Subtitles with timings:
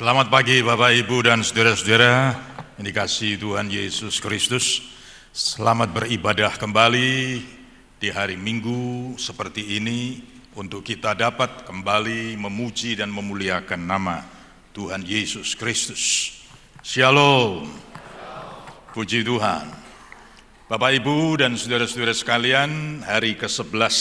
[0.00, 2.32] Selamat pagi Bapak Ibu dan saudara-saudara
[2.80, 4.80] yang dikasih Tuhan Yesus Kristus.
[5.28, 7.44] Selamat beribadah kembali
[8.00, 10.24] di hari Minggu seperti ini
[10.56, 14.24] untuk kita dapat kembali memuji dan memuliakan nama
[14.72, 16.32] Tuhan Yesus Kristus.
[16.80, 17.68] Shalom.
[18.96, 19.68] Puji Tuhan.
[20.64, 23.96] Bapak Ibu dan saudara-saudara sekalian, hari ke-11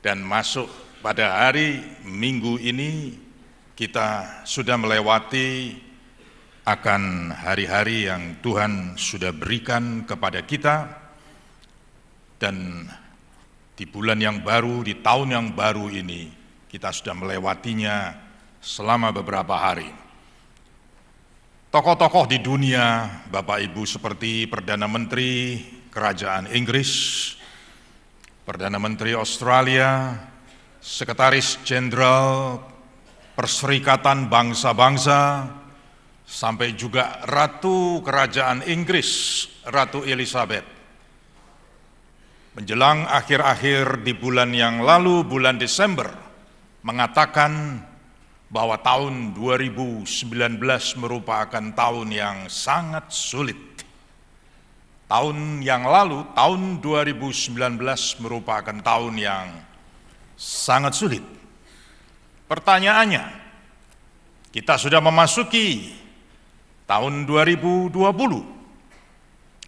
[0.00, 0.72] dan masuk
[1.04, 3.21] pada hari Minggu ini
[3.82, 5.74] kita sudah melewati
[6.62, 10.86] akan hari-hari yang Tuhan sudah berikan kepada kita
[12.38, 12.86] dan
[13.74, 16.30] di bulan yang baru, di tahun yang baru ini
[16.70, 18.14] kita sudah melewatinya
[18.62, 19.90] selama beberapa hari.
[21.74, 25.58] Tokoh-tokoh di dunia, Bapak Ibu seperti Perdana Menteri
[25.90, 27.34] Kerajaan Inggris,
[28.46, 30.14] Perdana Menteri Australia,
[30.78, 32.70] Sekretaris Jenderal
[33.42, 35.50] Perserikatan Bangsa-Bangsa,
[36.22, 39.10] sampai juga Ratu Kerajaan Inggris,
[39.66, 40.62] Ratu Elizabeth.
[42.54, 46.06] Menjelang akhir-akhir di bulan yang lalu, bulan Desember,
[46.86, 47.82] mengatakan
[48.46, 50.06] bahwa tahun 2019
[51.02, 53.58] merupakan tahun yang sangat sulit.
[55.10, 57.58] Tahun yang lalu, tahun 2019
[58.22, 59.50] merupakan tahun yang
[60.38, 61.42] sangat sulit
[62.52, 63.41] Pertanyaannya,
[64.52, 65.96] kita sudah memasuki
[66.84, 67.88] tahun 2020.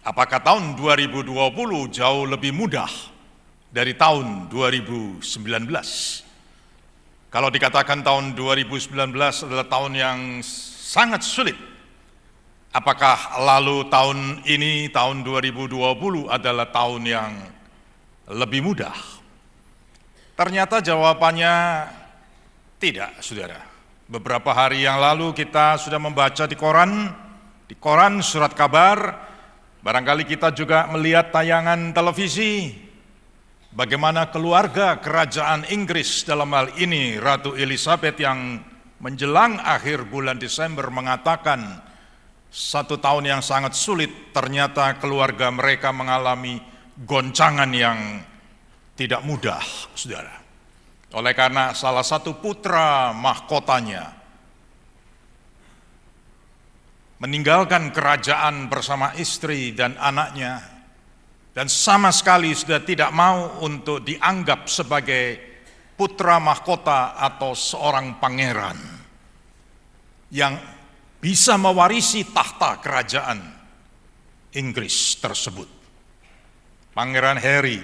[0.05, 1.33] Apakah tahun 2020
[1.89, 2.85] jauh lebih mudah
[3.73, 5.25] dari tahun 2019?
[7.33, 11.57] Kalau dikatakan tahun 2019 adalah tahun yang sangat sulit,
[12.69, 17.33] apakah lalu tahun ini, tahun 2020 adalah tahun yang
[18.29, 18.93] lebih mudah?
[20.37, 21.53] Ternyata jawabannya
[22.77, 23.74] tidak, saudara.
[24.05, 27.09] Beberapa hari yang lalu kita sudah membaca di koran,
[27.65, 29.17] di koran surat kabar,
[29.81, 32.69] barangkali kita juga melihat tayangan televisi,
[33.73, 37.17] bagaimana keluarga kerajaan Inggris dalam hal ini?
[37.17, 38.61] Ratu Elizabeth yang
[39.01, 41.81] menjelang akhir bulan Desember mengatakan
[42.53, 46.61] satu tahun yang sangat sulit, ternyata keluarga mereka mengalami
[47.09, 48.21] goncangan yang
[48.93, 49.65] tidak mudah,
[49.97, 50.44] saudara.
[51.13, 54.15] Oleh karena salah satu putra mahkotanya
[57.21, 60.59] meninggalkan kerajaan bersama istri dan anaknya
[61.55, 65.39] dan sama sekali sudah tidak mau untuk dianggap sebagai
[65.95, 68.75] putra mahkota atau seorang pangeran
[70.35, 70.59] yang
[71.23, 73.39] bisa mewarisi tahta kerajaan
[74.51, 75.67] Inggris tersebut.
[76.91, 77.79] Pangeran Harry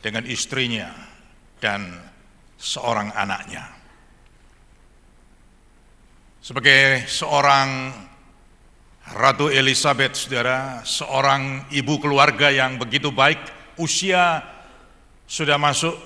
[0.00, 0.92] dengan istrinya
[1.60, 2.11] dan
[2.62, 3.66] seorang anaknya.
[6.38, 7.90] Sebagai seorang
[9.02, 13.42] Ratu Elizabeth, saudara, seorang ibu keluarga yang begitu baik,
[13.82, 14.46] usia
[15.26, 15.98] sudah masuk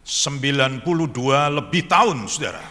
[0.00, 0.80] 92
[1.60, 2.64] lebih tahun, saudara.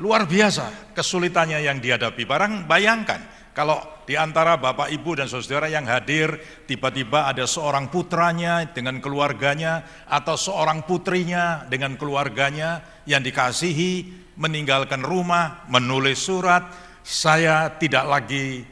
[0.00, 2.28] Luar biasa kesulitannya yang dihadapi.
[2.28, 6.38] Barang bayangkan, kalau di antara Bapak Ibu dan Saudara yang hadir,
[6.70, 14.06] tiba-tiba ada seorang putranya dengan keluarganya atau seorang putrinya dengan keluarganya yang dikasihi,
[14.38, 16.70] meninggalkan rumah, menulis surat,
[17.02, 18.62] saya tidak lagi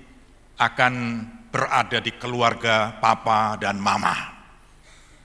[0.63, 4.15] akan berada di keluarga papa dan mama.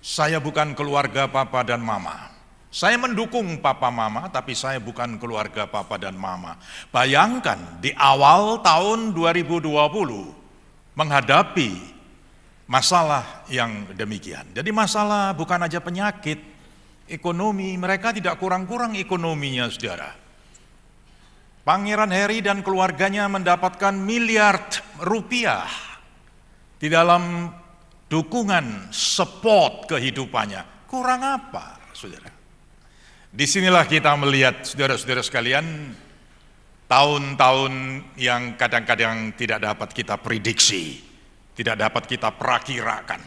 [0.02, 2.33] Saya bukan keluarga papa dan mama.
[2.74, 6.58] Saya mendukung papa mama, tapi saya bukan keluarga papa dan mama.
[6.90, 9.70] Bayangkan di awal tahun 2020
[10.98, 11.70] menghadapi
[12.66, 14.50] masalah yang demikian.
[14.58, 16.42] Jadi masalah bukan aja penyakit,
[17.06, 20.10] ekonomi, mereka tidak kurang-kurang ekonominya saudara.
[21.62, 24.66] Pangeran Harry dan keluarganya mendapatkan miliar
[24.98, 25.70] rupiah
[26.82, 27.54] di dalam
[28.10, 30.90] dukungan support kehidupannya.
[30.90, 32.33] Kurang apa, saudara?
[33.34, 35.90] Di sinilah kita melihat saudara-saudara sekalian
[36.86, 37.74] tahun-tahun
[38.14, 41.02] yang kadang-kadang tidak dapat kita prediksi,
[41.58, 43.18] tidak dapat kita perakirakan,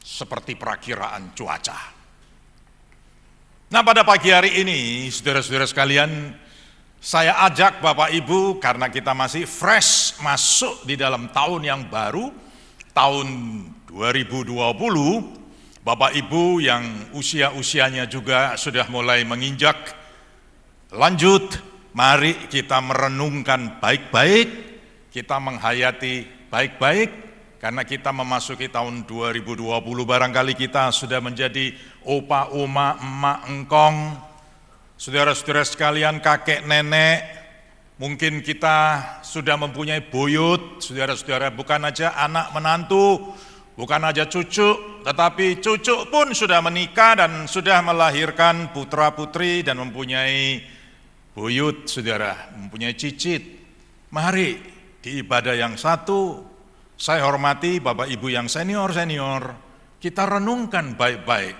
[0.00, 1.76] seperti perakiraan cuaca.
[3.68, 6.32] Nah pada pagi hari ini, saudara-saudara sekalian,
[6.96, 12.32] saya ajak Bapak Ibu karena kita masih fresh masuk di dalam tahun yang baru,
[12.96, 13.28] tahun
[13.92, 14.56] 2020,
[15.82, 19.76] Bapak Ibu yang usia-usianya juga sudah mulai menginjak,
[20.90, 21.58] lanjut,
[21.94, 24.48] mari kita merenungkan baik-baik,
[25.14, 27.10] kita menghayati baik-baik,
[27.62, 31.74] karena kita memasuki tahun 2020 barangkali kita sudah menjadi
[32.06, 34.28] opa, oma, emak, engkong,
[34.98, 37.22] Saudara-saudara sekalian, kakek nenek,
[38.02, 43.30] mungkin kita sudah mempunyai buyut, saudara-saudara, bukan aja anak menantu,
[43.78, 50.66] bukan aja cucu, tetapi cucu pun sudah menikah dan sudah melahirkan putra-putri dan mempunyai
[51.38, 53.40] buyut, saudara, mempunyai cicit.
[54.10, 54.58] Mari
[54.98, 56.42] di ibadah yang satu,
[56.98, 59.54] saya hormati Bapak Ibu yang senior-senior,
[60.02, 61.54] kita renungkan baik-baik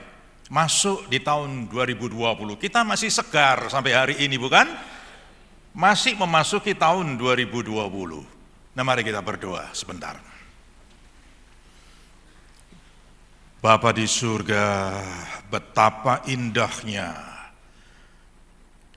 [0.50, 2.58] masuk di tahun 2020.
[2.58, 4.66] Kita masih segar sampai hari ini bukan?
[5.78, 7.78] Masih memasuki tahun 2020.
[8.74, 10.37] Nah mari kita berdoa sebentar.
[13.58, 14.94] Bapa di surga,
[15.50, 17.10] betapa indahnya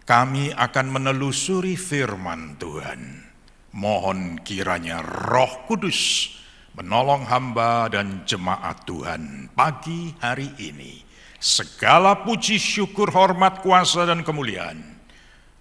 [0.06, 3.26] kami akan menelusuri firman Tuhan.
[3.74, 6.30] Mohon kiranya roh kudus
[6.76, 11.12] menolong hamba dan jemaat Tuhan pagi hari ini
[11.42, 14.78] Segala puji, syukur, hormat, kuasa, dan kemuliaan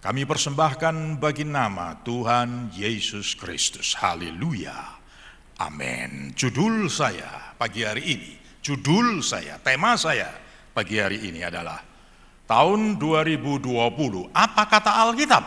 [0.05, 3.97] kami persembahkan bagi nama Tuhan Yesus Kristus.
[3.97, 5.01] Haleluya.
[5.57, 6.37] Amin.
[6.37, 10.29] Judul saya pagi hari ini, judul saya, tema saya
[10.77, 11.81] pagi hari ini adalah
[12.45, 13.65] tahun 2020.
[14.33, 15.45] Apa kata Alkitab?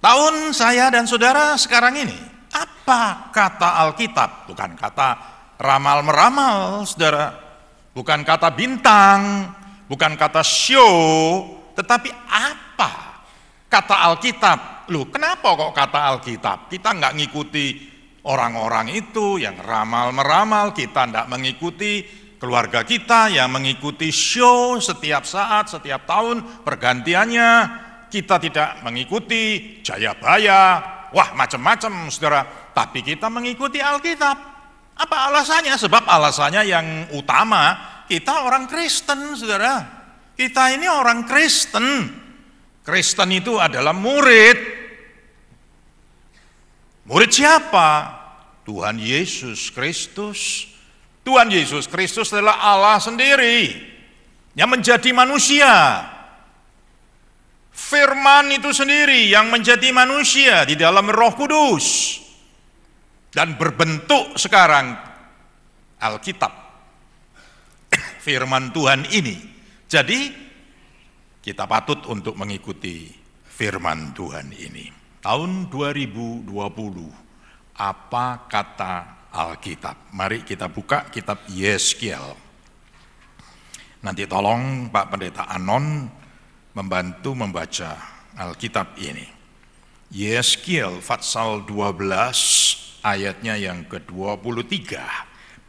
[0.00, 2.16] Tahun saya dan saudara sekarang ini.
[2.50, 4.50] Apa kata Alkitab?
[4.50, 5.08] Bukan kata
[5.60, 7.36] ramal-meramal, saudara
[7.92, 9.52] bukan kata bintang,
[9.86, 11.44] bukan kata show,
[11.76, 13.22] tetapi apa
[13.68, 14.90] kata Alkitab.
[14.90, 16.58] Loh, kenapa kok kata Alkitab?
[16.72, 17.89] Kita nggak ngikuti
[18.24, 22.04] orang-orang itu yang ramal-meramal, kita nggak mengikuti
[22.40, 27.50] keluarga kita yang mengikuti show setiap saat, setiap tahun, pergantiannya.
[28.10, 30.82] Kita tidak mengikuti jaya-baya,
[31.14, 32.42] wah macam-macam saudara.
[32.74, 34.50] Tapi kita mengikuti Alkitab.
[34.98, 35.78] Apa alasannya?
[35.78, 37.78] Sebab alasannya yang utama,
[38.10, 39.86] kita orang Kristen, saudara.
[40.34, 42.08] Kita ini orang Kristen.
[42.82, 44.79] Kristen itu adalah murid.
[47.10, 47.88] Murid siapa?
[48.62, 50.70] Tuhan Yesus Kristus.
[51.26, 53.74] Tuhan Yesus Kristus adalah Allah sendiri
[54.54, 56.06] yang menjadi manusia.
[57.74, 62.18] Firman itu sendiri yang menjadi manusia di dalam Roh Kudus
[63.34, 64.94] dan berbentuk sekarang
[65.98, 66.52] Alkitab
[68.24, 69.34] firman Tuhan ini.
[69.90, 70.30] Jadi
[71.42, 73.10] kita patut untuk mengikuti
[73.42, 74.99] firman Tuhan ini.
[75.20, 76.48] Tahun 2020
[77.76, 80.16] apa kata Alkitab?
[80.16, 82.24] Mari kita buka kitab Yeskiel.
[84.00, 86.08] Nanti tolong Pak Pendeta Anon
[86.72, 88.00] membantu membaca
[88.32, 89.28] Alkitab ini.
[90.08, 94.96] Yeskiel Fatsal 12 ayatnya yang ke-23.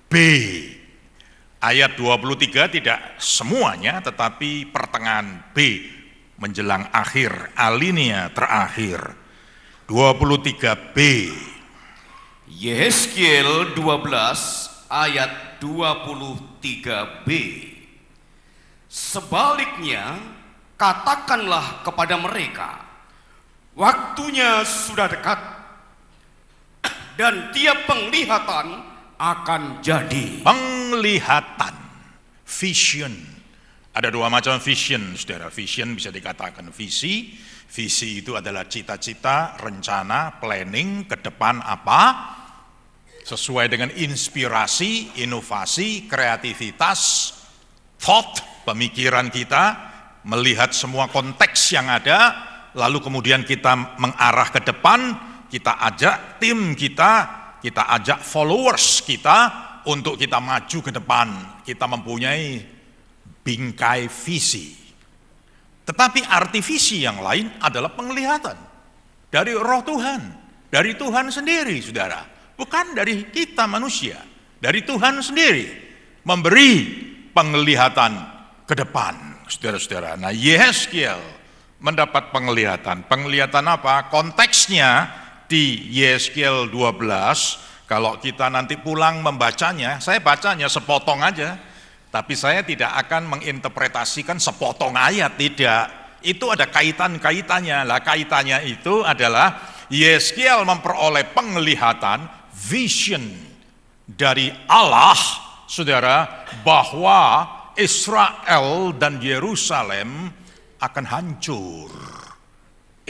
[0.07, 0.15] B.
[1.59, 5.92] Ayat 23 tidak semuanya tetapi pertengahan B
[6.39, 9.20] menjelang akhir alinea terakhir
[9.91, 11.27] 23B.
[12.47, 17.27] Yeskiel 12 ayat 23B.
[18.88, 20.15] Sebaliknya,
[20.79, 22.88] katakanlah kepada mereka,
[23.75, 25.39] waktunya sudah dekat
[27.19, 28.87] dan tiap penglihatan
[29.19, 30.39] akan jadi.
[30.39, 31.75] Penglihatan,
[32.47, 33.11] vision.
[33.91, 35.51] Ada dua macam vision, saudara.
[35.51, 37.35] Vision bisa dikatakan visi.
[37.71, 42.01] Visi itu adalah cita-cita, rencana, planning ke depan apa,
[43.23, 47.31] sesuai dengan inspirasi, inovasi, kreativitas,
[47.95, 49.80] thought, pemikiran kita,
[50.28, 52.35] melihat semua konteks yang ada,
[52.75, 54.99] lalu kemudian kita mengarah ke depan,
[55.47, 57.11] kita ajak tim kita,
[57.63, 61.28] kita ajak followers kita untuk kita maju ke depan.
[61.61, 62.59] Kita mempunyai
[63.45, 64.81] bingkai visi.
[65.92, 68.56] Tetapi arti visi yang lain adalah penglihatan
[69.28, 70.21] dari roh Tuhan,
[70.71, 72.24] dari Tuhan sendiri, saudara.
[72.56, 74.24] Bukan dari kita manusia,
[74.56, 75.68] dari Tuhan sendiri
[76.24, 76.71] memberi
[77.36, 78.24] penglihatan
[78.64, 80.16] ke depan, saudara-saudara.
[80.16, 81.19] Nah, Yeskiel
[81.83, 83.04] mendapat penglihatan.
[83.12, 84.07] Penglihatan apa?
[84.07, 85.12] Konteksnya
[85.52, 91.60] di Yeskiel 12, kalau kita nanti pulang membacanya, saya bacanya sepotong aja,
[92.11, 96.19] tapi saya tidak akan menginterpretasikan sepotong ayat, tidak.
[96.21, 97.87] Itu ada kaitan-kaitannya.
[97.87, 103.23] Lah kaitannya itu adalah Yeskiel memperoleh penglihatan, vision
[104.06, 105.18] dari Allah,
[105.65, 107.47] saudara, bahwa
[107.80, 110.30] Israel dan Yerusalem
[110.83, 111.89] akan hancur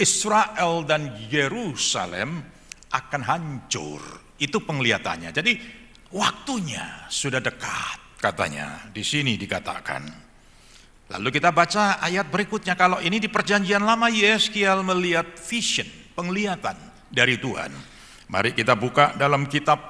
[0.01, 2.41] Israel dan Yerusalem
[2.91, 4.01] akan hancur.
[4.41, 5.29] Itu penglihatannya.
[5.29, 5.53] Jadi
[6.09, 8.87] waktunya sudah dekat katanya.
[8.93, 10.29] Di sini dikatakan.
[11.11, 16.77] Lalu kita baca ayat berikutnya, kalau ini di perjanjian lama Yeskiel melihat vision, penglihatan
[17.11, 17.73] dari Tuhan.
[18.31, 19.81] Mari kita buka dalam kitab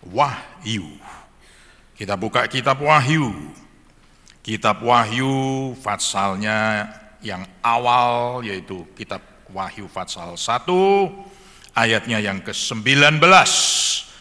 [0.00, 0.96] Wahyu.
[1.92, 3.52] Kita buka kitab Wahyu.
[4.40, 6.88] Kitab Wahyu fatsalnya
[7.22, 9.22] yang awal yaitu kitab
[9.52, 10.66] Wahyu Fatsal 1
[11.76, 13.20] ayatnya yang ke-19.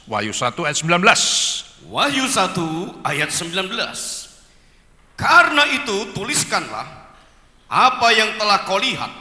[0.05, 1.60] Wahyu 1 ayat 19.
[1.91, 3.67] Wahyu 1 ayat 19.
[5.19, 6.87] Karena itu tuliskanlah
[7.67, 9.11] apa yang telah kau lihat,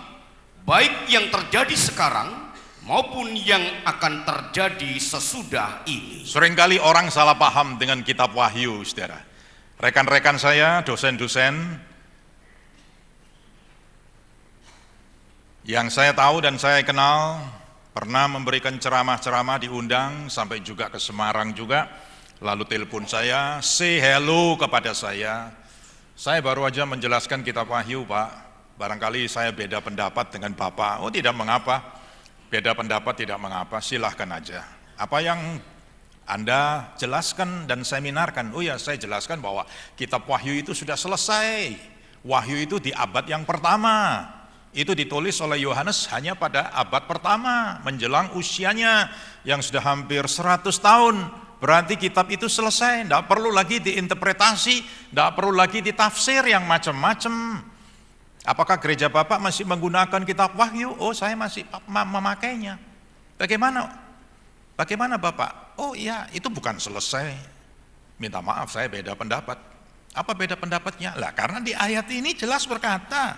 [0.63, 2.31] baik yang terjadi sekarang
[2.87, 6.23] maupun yang akan terjadi sesudah ini.
[6.23, 9.19] Seringkali orang salah paham dengan kitab Wahyu, Saudara.
[9.83, 11.91] Rekan-rekan saya, dosen-dosen
[15.61, 17.47] Yang saya tahu dan saya kenal
[17.93, 22.10] pernah memberikan ceramah-ceramah diundang sampai juga ke Semarang juga.
[22.41, 25.53] Lalu telepon saya, say hello kepada saya.
[26.17, 28.29] Saya baru aja menjelaskan kitab Wahyu Pak.
[28.81, 31.05] Barangkali saya beda pendapat dengan Bapak.
[31.05, 32.01] Oh tidak mengapa.
[32.49, 34.65] Beda pendapat tidak mengapa, silahkan aja.
[34.97, 35.61] Apa yang
[36.25, 41.77] Anda jelaskan dan seminarkan, oh ya saya jelaskan bahwa kitab Wahyu itu sudah selesai.
[42.25, 44.25] Wahyu itu di abad yang pertama,
[44.73, 49.13] itu ditulis oleh Yohanes hanya pada abad pertama, menjelang usianya
[49.45, 51.50] yang sudah hampir 100 tahun.
[51.61, 54.81] Berarti kitab itu selesai, tidak perlu lagi diinterpretasi,
[55.13, 57.61] tidak perlu lagi ditafsir yang macam-macam.
[58.49, 60.97] Apakah gereja Bapak masih menggunakan kitab Wahyu?
[60.97, 62.81] Oh, saya masih memakainya.
[63.37, 63.93] Bagaimana?
[64.73, 65.77] Bagaimana Bapak?
[65.77, 67.37] Oh iya, itu bukan selesai.
[68.17, 69.61] Minta maaf, saya beda pendapat.
[70.17, 71.13] Apa beda pendapatnya?
[71.21, 73.37] Lah, karena di ayat ini jelas berkata,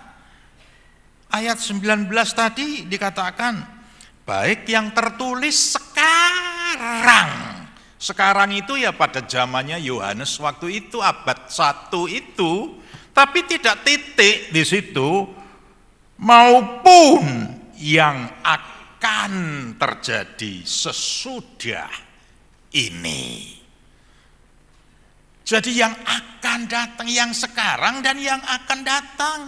[1.27, 3.59] ayat 19 tadi dikatakan
[4.23, 7.52] baik yang tertulis sekarang.
[8.03, 12.83] Sekarang itu ya pada zamannya Yohanes waktu itu abad 1 itu
[13.15, 15.23] tapi tidak titik di situ
[16.19, 17.23] maupun
[17.79, 19.31] yang akan
[19.79, 21.87] terjadi sesudah
[22.75, 23.55] ini.
[25.47, 29.39] Jadi yang akan datang, yang sekarang dan yang akan datang.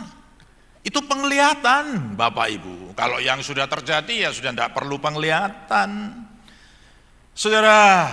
[0.79, 2.95] Itu penglihatan Bapak Ibu.
[2.95, 6.23] Kalau yang sudah terjadi ya sudah tidak perlu penglihatan.
[7.35, 8.07] Saudara,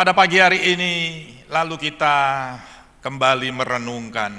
[0.00, 0.94] pada pagi hari ini
[1.52, 2.16] lalu kita
[3.04, 4.32] kembali merenungkan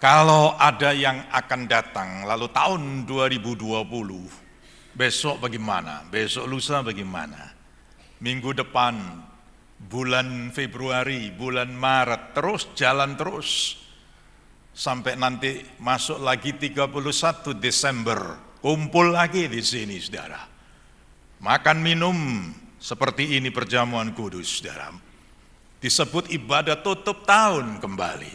[0.00, 6.08] kalau ada yang akan datang lalu tahun 2020 besok bagaimana?
[6.08, 7.52] Besok lusa bagaimana?
[8.24, 9.20] Minggu depan
[9.76, 13.76] bulan Februari, bulan Maret terus jalan terus
[14.72, 16.88] sampai nanti masuk lagi 31
[17.60, 20.40] Desember, kumpul lagi di sini saudara.
[21.36, 22.16] Makan minum
[22.82, 24.90] seperti ini perjamuan kudus saudara.
[25.78, 28.34] Disebut ibadah tutup tahun kembali,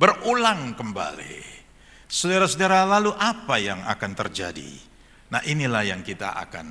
[0.00, 1.60] berulang kembali.
[2.08, 4.72] Saudara-saudara lalu apa yang akan terjadi?
[5.32, 6.66] Nah inilah yang kita akan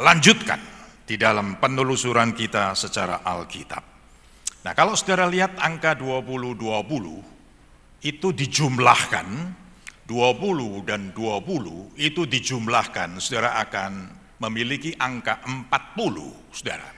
[0.00, 0.60] lanjutkan
[1.04, 3.84] di dalam penelusuran kita secara Alkitab.
[4.64, 6.64] Nah kalau saudara lihat angka 2020,
[8.04, 9.28] itu dijumlahkan
[10.08, 16.88] 20 dan 20 itu dijumlahkan saudara akan memiliki angka 40 saudara.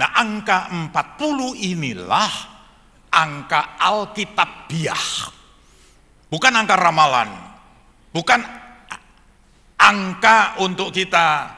[0.00, 2.32] Nah angka 40 inilah
[3.12, 5.06] angka Alkitabiah.
[6.30, 7.30] Bukan angka ramalan.
[8.14, 8.40] Bukan
[9.80, 11.52] angka untuk kita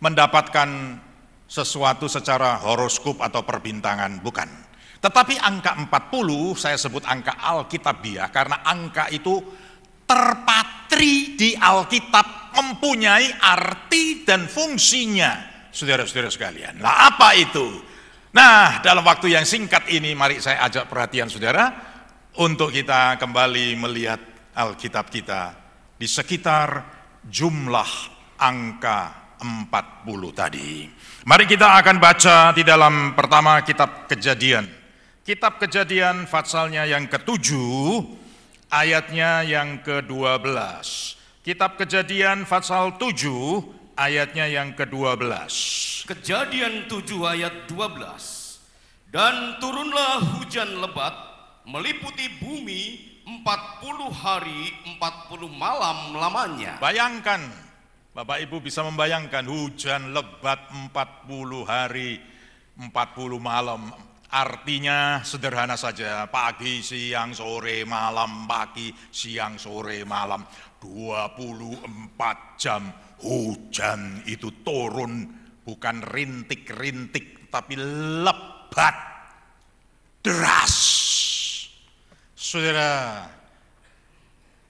[0.00, 1.00] mendapatkan
[1.46, 4.18] sesuatu secara horoskop atau perbintangan.
[4.22, 4.48] Bukan.
[4.98, 9.38] Tetapi angka 40 saya sebut angka Alkitabiah karena angka itu
[10.06, 15.54] terpatri di Alkitab mempunyai arti dan fungsinya.
[15.70, 16.80] Saudara-saudara sekalian.
[16.80, 17.84] Nah apa itu?
[18.32, 21.68] Nah dalam waktu yang singkat ini mari saya ajak perhatian saudara
[22.40, 24.20] untuk kita kembali melihat
[24.56, 25.52] Alkitab kita
[26.00, 26.68] di sekitar
[27.28, 27.90] jumlah
[28.40, 30.88] angka 40 tadi.
[31.28, 34.86] Mari kita akan baca di dalam pertama kitab kejadian
[35.26, 37.98] Kitab Kejadian fatsalnya yang ketujuh,
[38.70, 41.15] ayatnya yang ke-12.
[41.46, 43.22] Kitab Kejadian fatsal 7,
[43.94, 45.22] ayatnya yang ke-12.
[46.10, 49.14] Kejadian 7 ayat 12.
[49.14, 51.14] Dan turunlah hujan lebat
[51.70, 52.82] meliputi bumi
[53.46, 53.46] 40
[54.10, 56.82] hari 40 malam lamanya.
[56.82, 57.38] Bayangkan,
[58.10, 62.18] Bapak Ibu bisa membayangkan hujan lebat 40 hari
[62.74, 62.90] 40
[63.38, 63.94] malam
[64.26, 70.42] Artinya sederhana saja, pagi, siang, sore, malam, pagi, siang, sore, malam.
[70.80, 72.82] 24 jam
[73.22, 75.28] hujan itu turun,
[75.64, 77.76] bukan rintik-rintik, tapi
[78.22, 78.96] lebat,
[80.20, 80.74] deras.
[82.36, 83.26] Saudara,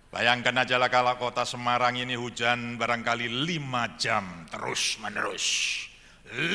[0.08, 5.44] bayangkan aja lah kalau kota Semarang ini hujan barangkali lima jam terus menerus.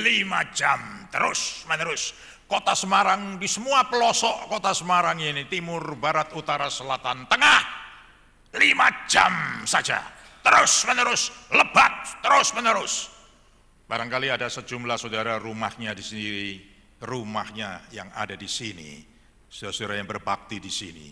[0.02, 2.16] Lima jam terus menerus.
[2.52, 7.64] Kota Semarang di semua pelosok kota Semarang ini, timur, barat, utara, selatan, tengah.
[9.12, 10.00] Jam saja.
[10.40, 12.94] Terus menerus, lebat, terus menerus.
[13.92, 16.64] Barangkali ada sejumlah saudara rumahnya di sini,
[17.04, 19.12] rumahnya yang ada di sini
[19.52, 21.08] saudara-saudara yang berbakti di sini,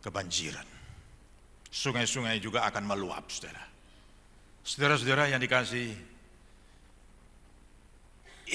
[0.00, 0.64] kebanjiran.
[1.68, 3.60] Sungai-sungai juga akan meluap, saudara.
[4.64, 5.92] Saudara-saudara yang dikasih,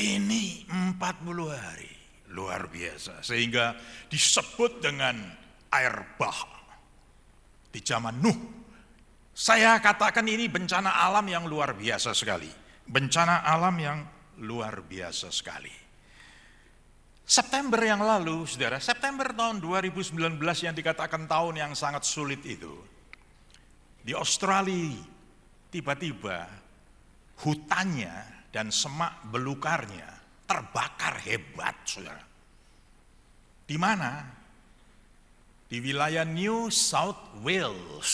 [0.01, 1.93] ini 40 hari,
[2.33, 3.21] luar biasa.
[3.21, 3.77] Sehingga
[4.09, 5.21] disebut dengan
[5.69, 6.60] air bah.
[7.71, 8.37] Di zaman Nuh,
[9.31, 12.51] saya katakan ini bencana alam yang luar biasa sekali.
[12.83, 13.99] Bencana alam yang
[14.43, 15.71] luar biasa sekali.
[17.23, 20.35] September yang lalu, saudara, September tahun 2019
[20.67, 22.75] yang dikatakan tahun yang sangat sulit itu,
[24.03, 24.99] di Australia
[25.71, 26.51] tiba-tiba
[27.39, 28.11] hutannya
[28.51, 30.11] dan semak belukarnya
[30.43, 32.25] terbakar hebat, saudara.
[33.63, 34.40] Di mana?
[35.71, 38.11] Di wilayah New South Wales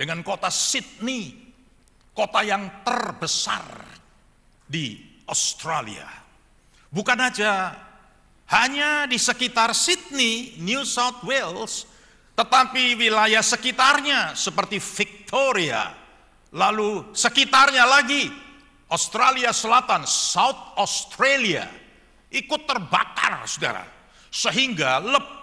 [0.00, 1.36] dengan kota Sydney,
[2.16, 3.84] kota yang terbesar
[4.64, 4.96] di
[5.28, 6.08] Australia.
[6.88, 7.76] Bukan aja
[8.48, 11.84] hanya di sekitar Sydney, New South Wales,
[12.32, 15.92] tetapi wilayah sekitarnya seperti Victoria,
[16.56, 18.32] lalu sekitarnya lagi
[18.88, 21.68] Australia Selatan, South Australia,
[22.32, 23.84] ikut terbakar, saudara.
[24.32, 25.37] Sehingga lebih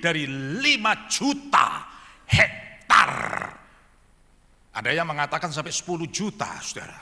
[0.00, 1.66] dari 5 juta
[2.26, 3.12] hektar.
[4.74, 6.98] Ada yang mengatakan sampai 10 juta, saudara.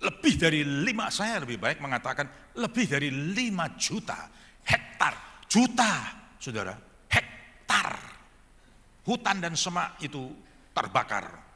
[0.00, 3.36] Lebih dari 5, saya lebih baik mengatakan lebih dari 5
[3.80, 4.28] juta
[4.64, 5.92] hektar, juta
[6.40, 6.76] saudara,
[7.08, 8.16] hektar
[9.06, 10.28] hutan dan semak itu
[10.74, 11.46] terbakar.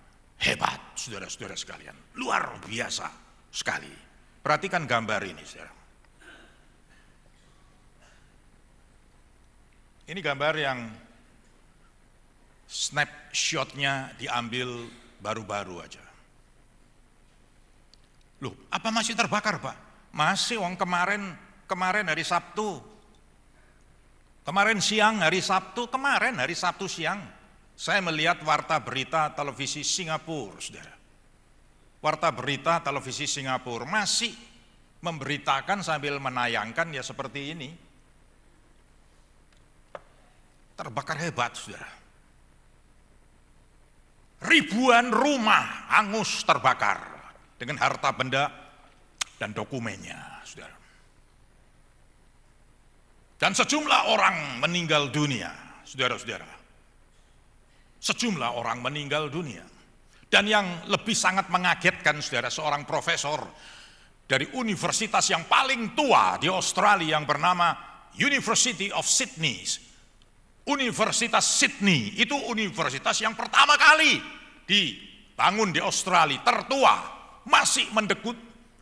[0.41, 3.13] Hebat saudara-saudara sekalian, luar biasa
[3.53, 3.93] sekali.
[4.41, 5.80] Perhatikan gambar ini saudara.
[10.11, 10.91] Ini gambar yang
[12.67, 14.91] snapshotnya diambil
[15.23, 16.03] baru-baru aja.
[18.43, 19.77] Loh, apa masih terbakar Pak?
[20.11, 21.31] Masih wong kemarin
[21.71, 22.83] kemarin hari Sabtu.
[24.43, 27.23] Kemarin siang hari Sabtu, kemarin hari Sabtu siang
[27.79, 30.95] saya melihat warta berita televisi Singapura, Saudara.
[32.03, 34.35] Warta berita televisi Singapura masih
[35.07, 37.90] memberitakan sambil menayangkan ya seperti ini.
[40.81, 42.01] Terbakar hebat, Saudara.
[44.41, 47.05] Ribuan rumah hangus terbakar
[47.61, 48.49] dengan harta benda
[49.37, 50.77] dan dokumennya, saudara.
[53.37, 55.53] Dan sejumlah orang meninggal dunia,
[55.85, 56.49] saudara-saudara.
[58.01, 59.61] Sejumlah orang meninggal dunia.
[60.33, 63.45] Dan yang lebih sangat mengagetkan, saudara, seorang profesor
[64.25, 67.77] dari universitas yang paling tua di Australia yang bernama
[68.17, 69.90] University of Sydney.
[70.69, 74.21] Universitas Sydney itu universitas yang pertama kali
[74.69, 76.97] dibangun di Australia, tertua,
[77.49, 78.37] masih mendekut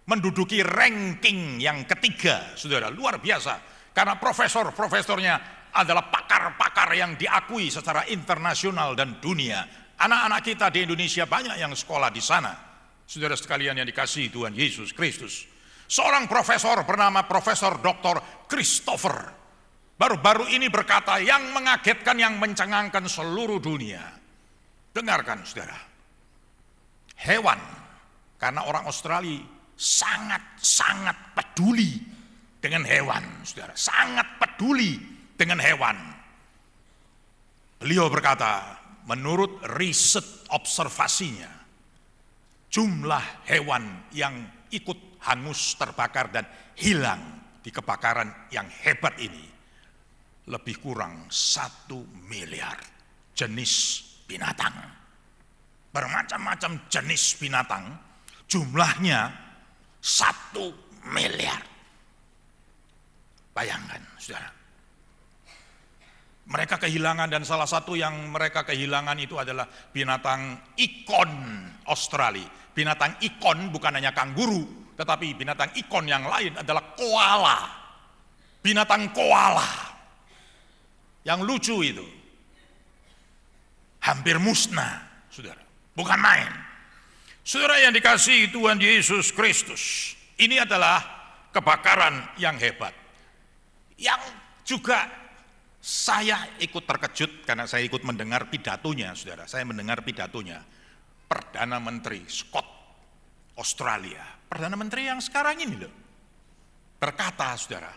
[0.09, 3.61] menduduki ranking yang ketiga, saudara, luar biasa.
[3.93, 5.35] Karena profesor-profesornya
[5.77, 9.69] adalah pakar-pakar yang diakui secara internasional dan dunia.
[10.01, 12.55] Anak-anak kita di Indonesia banyak yang sekolah di sana.
[13.05, 15.45] Saudara sekalian yang dikasih Tuhan Yesus Kristus.
[15.89, 18.45] Seorang profesor bernama Profesor Dr.
[18.45, 19.38] Christopher
[19.99, 24.01] baru-baru ini berkata yang mengagetkan, yang mencengangkan seluruh dunia.
[24.95, 25.77] Dengarkan saudara.
[27.19, 27.59] Hewan,
[28.39, 29.43] karena orang Australia
[29.75, 31.99] sangat-sangat peduli
[32.63, 33.75] dengan hewan, saudara.
[33.75, 35.03] Sangat peduli
[35.35, 35.99] dengan hewan.
[37.79, 41.51] Beliau berkata, menurut riset observasinya,
[42.71, 44.35] jumlah hewan yang
[44.71, 46.47] ikut hangus terbakar dan
[46.79, 47.23] hilang
[47.63, 49.58] di kebakaran yang hebat ini
[50.49, 52.77] lebih kurang satu miliar
[53.37, 54.75] jenis binatang.
[55.89, 57.97] Bermacam-macam jenis binatang,
[58.49, 59.33] jumlahnya
[60.01, 60.73] satu
[61.13, 61.63] miliar.
[63.57, 64.51] Bayangkan, saudara.
[66.49, 71.31] Mereka kehilangan dan salah satu yang mereka kehilangan itu adalah binatang ikon
[71.85, 72.49] Australia.
[72.73, 74.65] Binatang ikon bukan hanya kanguru,
[74.97, 77.59] tetapi binatang ikon yang lain adalah koala.
[78.65, 79.88] Binatang koala.
[81.27, 82.07] Yang lucu itu.
[84.05, 85.61] Hampir musnah, saudara.
[85.93, 86.49] Bukan main.
[87.43, 91.01] Saudara yang dikasih Tuhan Yesus Kristus, ini adalah
[91.51, 92.95] kebakaran yang hebat.
[93.99, 94.23] Yang
[94.63, 95.09] juga
[95.79, 99.47] Saya ikut terkejut karena saya ikut mendengar pidatonya, saudara.
[99.47, 100.61] Saya mendengar pidatonya.
[101.31, 102.67] Perdana Menteri Scott
[103.57, 104.21] Australia.
[104.51, 105.95] Perdana Menteri yang sekarang ini loh.
[106.99, 107.95] Berkata, saudara,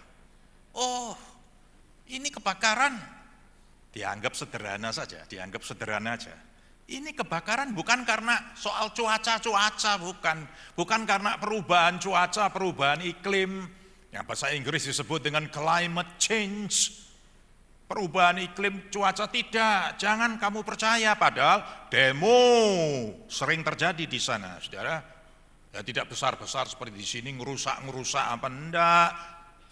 [0.77, 1.30] oh
[2.09, 2.97] ini kebakaran.
[3.91, 6.37] Dianggap sederhana saja, dianggap sederhana saja.
[6.91, 10.43] Ini kebakaran bukan karena soal cuaca-cuaca, bukan.
[10.75, 13.63] Bukan karena perubahan cuaca, perubahan iklim,
[14.11, 16.99] yang bahasa Inggris disebut dengan climate change.
[17.87, 22.39] Perubahan iklim cuaca tidak, jangan kamu percaya padahal demo
[23.27, 24.99] sering terjadi di sana, Saudara.
[25.71, 29.11] Ya tidak besar-besar seperti di sini ngerusak-ngerusak apa enggak.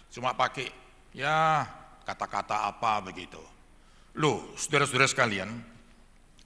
[0.08, 0.68] Cuma pakai
[1.12, 1.64] ya
[2.04, 3.40] kata-kata apa begitu.
[4.18, 5.50] Loh, saudara-saudara sekalian,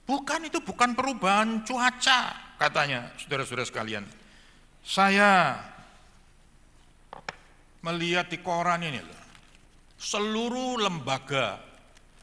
[0.05, 4.05] bukan itu bukan perubahan cuaca katanya, saudara-saudara sekalian.
[4.85, 5.57] Saya
[7.81, 9.21] melihat di koran ini loh,
[9.97, 11.57] seluruh lembaga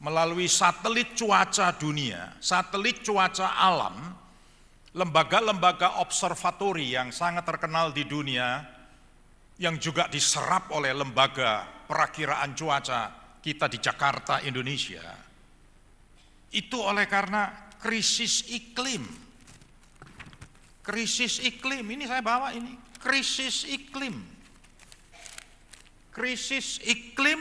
[0.02, 4.14] melalui satelit cuaca dunia, satelit cuaca alam,
[4.94, 8.66] lembaga-lembaga observatori yang sangat terkenal di dunia,
[9.62, 15.02] yang juga diserap oleh lembaga perakiraan cuaca kita di Jakarta, Indonesia,
[16.54, 19.02] itu oleh karena krisis iklim.
[20.82, 24.32] Krisis iklim, ini saya bawa ini, krisis iklim
[26.12, 27.40] krisis iklim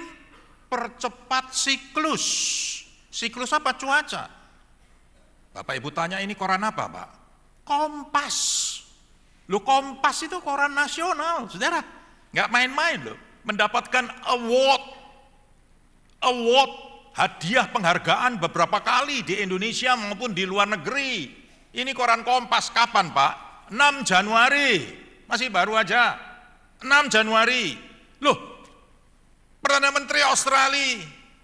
[0.72, 2.26] percepat siklus.
[3.12, 3.76] Siklus apa?
[3.76, 4.32] Cuaca.
[5.52, 7.10] Bapak Ibu tanya ini koran apa Pak?
[7.68, 8.38] Kompas.
[9.52, 11.84] Lu Kompas itu koran nasional, saudara.
[12.32, 13.20] Nggak main-main loh.
[13.44, 15.01] Mendapatkan award.
[16.22, 16.72] Award,
[17.18, 21.42] hadiah penghargaan beberapa kali di Indonesia maupun di luar negeri.
[21.72, 23.34] Ini koran Kompas kapan Pak?
[23.74, 24.86] 6 Januari.
[25.26, 26.20] Masih baru aja.
[26.84, 27.74] 6 Januari.
[28.22, 28.52] Loh,
[29.62, 30.98] Perdana Menteri Australia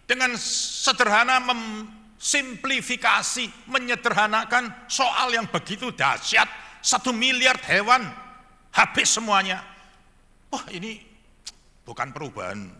[0.09, 6.49] dengan sederhana memsimplifikasi, menyederhanakan soal yang begitu dahsyat,
[6.81, 8.01] satu miliar hewan
[8.73, 9.61] habis semuanya.
[10.49, 10.97] Wah ini
[11.85, 12.73] bukan perubahan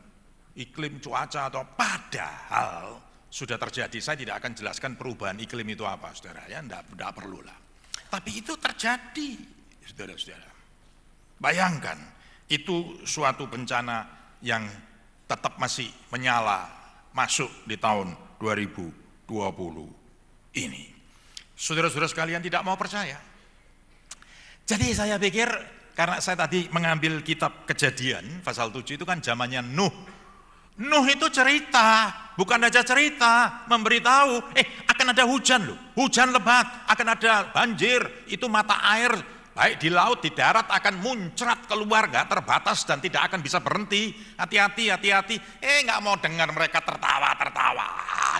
[0.58, 2.98] iklim cuaca atau padahal
[3.30, 3.98] sudah terjadi.
[4.02, 6.50] Saya tidak akan jelaskan perubahan iklim itu apa, saudara.
[6.50, 7.56] Ya, enggak perlu lah.
[8.08, 9.38] Tapi itu terjadi,
[9.86, 10.52] saudara-saudara.
[11.38, 12.00] Bayangkan,
[12.50, 14.08] itu suatu bencana
[14.41, 14.65] yang
[15.28, 16.72] tetap masih menyala
[17.12, 19.28] masuk di tahun 2020
[20.56, 20.84] ini.
[21.58, 23.20] Saudara-saudara sekalian tidak mau percaya.
[24.67, 25.48] Jadi saya pikir
[25.98, 30.16] karena saya tadi mengambil kitab kejadian pasal 7 itu kan zamannya Nuh.
[30.77, 37.07] Nuh itu cerita, bukan saja cerita, memberitahu, eh akan ada hujan loh, hujan lebat, akan
[37.17, 42.85] ada banjir, itu mata air baik di laut, di darat akan muncrat keluar, gak terbatas
[42.85, 44.13] dan tidak akan bisa berhenti.
[44.37, 45.35] Hati-hati, hati-hati.
[45.57, 47.89] Eh nggak mau dengar mereka tertawa, tertawa.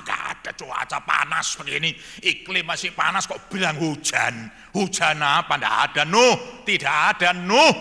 [0.06, 4.46] Gak ada cuaca panas begini, iklim masih panas kok bilang hujan.
[4.78, 5.58] Hujan apa?
[5.58, 7.76] Nggak ada Nuh, tidak ada Nuh.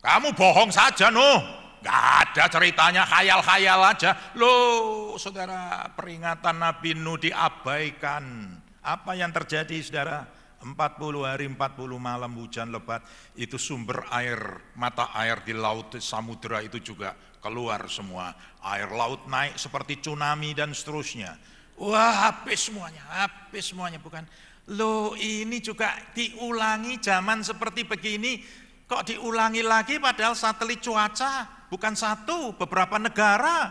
[0.00, 1.59] Kamu bohong saja Nuh.
[1.80, 4.10] Gak ada ceritanya khayal-khayal aja.
[4.36, 8.52] Loh, saudara, peringatan Nabi Nuh diabaikan.
[8.84, 10.28] Apa yang terjadi, saudara?
[10.60, 11.56] 40 hari 40
[11.96, 13.00] malam hujan lebat
[13.32, 14.36] itu sumber air
[14.76, 18.36] mata air di laut samudera itu juga keluar semua
[18.68, 21.32] air laut naik seperti tsunami dan seterusnya
[21.80, 24.28] wah habis semuanya habis semuanya bukan
[24.76, 28.44] lo ini juga diulangi zaman seperti begini
[28.90, 33.70] kok diulangi lagi padahal satelit cuaca bukan satu beberapa negara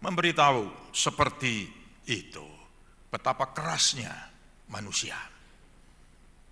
[0.00, 1.68] memberitahu seperti
[2.08, 2.48] itu
[3.12, 4.16] betapa kerasnya
[4.72, 5.20] manusia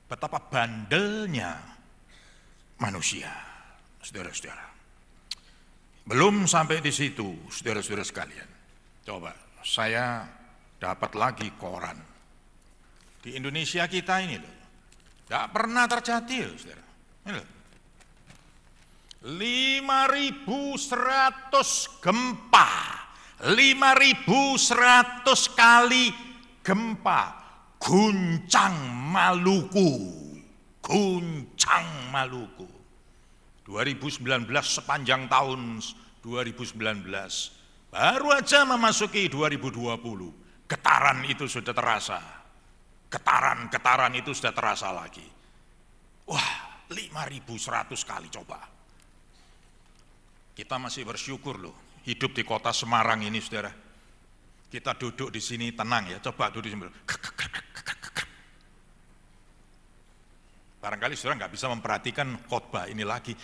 [0.04, 1.78] betapa bandelnya
[2.78, 3.30] manusia,
[4.02, 4.66] saudara-saudara.
[6.08, 8.48] Belum sampai di situ, saudara-saudara sekalian.
[9.04, 10.24] Coba, saya
[10.80, 11.98] dapat lagi koran.
[13.20, 14.56] Di Indonesia kita ini loh,
[15.28, 16.84] tidak pernah terjadi saudara.
[17.28, 17.48] Ini loh.
[19.18, 20.46] 5100
[21.98, 22.70] gempa,
[23.42, 26.14] 5100 kali
[26.62, 27.34] gempa.
[27.78, 28.74] Guncang
[29.10, 29.90] Maluku.
[30.82, 32.66] Guncang Maluku.
[33.66, 35.82] 2019 sepanjang tahun.
[36.18, 36.74] 2019
[37.88, 42.18] baru aja memasuki 2020 getaran itu sudah terasa.
[43.08, 45.24] Getaran-getaran itu sudah terasa lagi.
[46.28, 48.77] Wah 5100 kali coba
[50.58, 53.70] kita masih bersyukur loh hidup di kota Semarang ini saudara
[54.66, 56.90] kita duduk di sini tenang ya coba duduk di sini
[60.78, 63.34] Barangkali saudara nggak bisa memperhatikan khotbah ini lagi.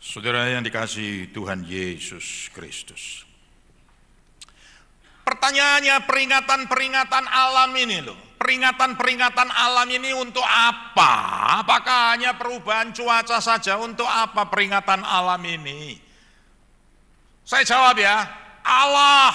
[0.00, 3.28] Saudara yang dikasih Tuhan Yesus Kristus.
[5.28, 8.29] Pertanyaannya peringatan-peringatan alam ini loh.
[8.40, 11.12] Peringatan-peringatan alam ini untuk apa?
[11.60, 13.76] Apakah hanya perubahan cuaca saja?
[13.76, 16.00] Untuk apa peringatan alam ini?
[17.44, 18.24] Saya jawab ya,
[18.64, 19.28] Allah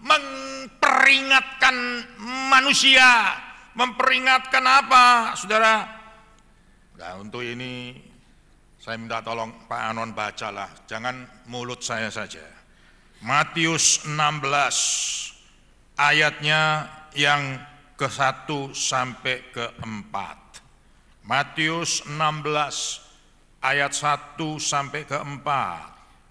[0.00, 1.76] memperingatkan
[2.48, 3.36] manusia.
[3.76, 5.84] Memperingatkan apa, saudara?
[6.96, 7.92] Nah, untuk ini
[8.80, 12.40] saya minta tolong Pak Anon bacalah, jangan mulut saya saja.
[13.20, 17.60] Matius 16 ayatnya yang
[18.00, 20.16] ke-1 sampai ke-4.
[21.20, 22.48] Matius 16
[23.60, 25.48] ayat 1 sampai ke-4.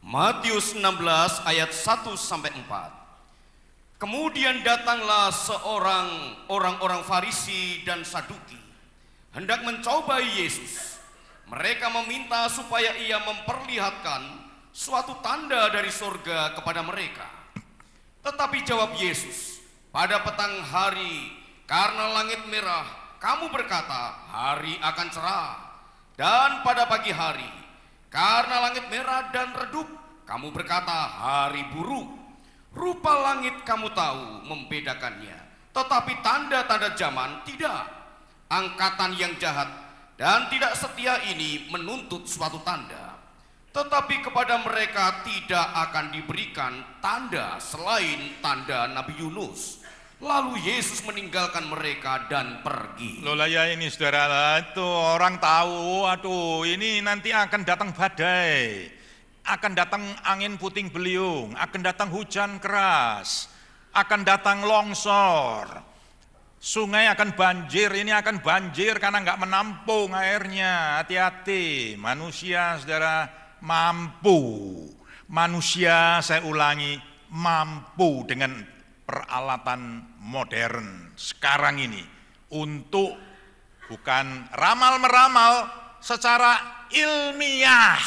[0.01, 4.01] Matius 16 ayat 1 sampai 4.
[4.01, 8.57] Kemudian datanglah seorang orang-orang Farisi dan Saduki
[9.37, 10.97] hendak mencobai Yesus.
[11.53, 14.41] Mereka meminta supaya ia memperlihatkan
[14.73, 17.29] suatu tanda dari surga kepada mereka.
[18.25, 21.38] Tetapi jawab Yesus, pada petang hari
[21.69, 22.81] karena langit merah
[23.21, 25.53] kamu berkata hari akan cerah.
[26.17, 27.47] Dan pada pagi hari
[28.09, 29.85] karena langit merah dan redup
[30.25, 32.17] kamu berkata hari buruk.
[32.73, 35.37] Rupa langit kamu tahu membedakannya.
[35.73, 37.85] Tetapi tanda-tanda zaman tidak.
[38.49, 39.69] Angkatan yang jahat
[40.17, 43.13] dan tidak setia ini menuntut suatu tanda.
[43.69, 49.78] Tetapi kepada mereka tidak akan diberikan tanda selain tanda Nabi Yunus.
[50.19, 53.23] Lalu Yesus meninggalkan mereka dan pergi.
[53.23, 58.91] Lola ya ini saudara, itu orang tahu, aduh ini nanti akan datang badai,
[59.47, 63.47] akan datang angin puting beliung, akan datang hujan keras,
[63.95, 65.87] akan datang longsor,
[66.59, 70.99] Sungai akan banjir, ini akan banjir karena nggak menampung airnya.
[70.99, 73.31] Hati-hati, manusia saudara
[73.63, 74.75] mampu.
[75.31, 76.99] Manusia saya ulangi,
[77.31, 78.59] mampu dengan
[79.09, 82.05] peralatan modern sekarang ini
[82.53, 83.17] untuk
[83.89, 85.65] bukan ramal-meramal
[85.97, 87.97] secara ilmiah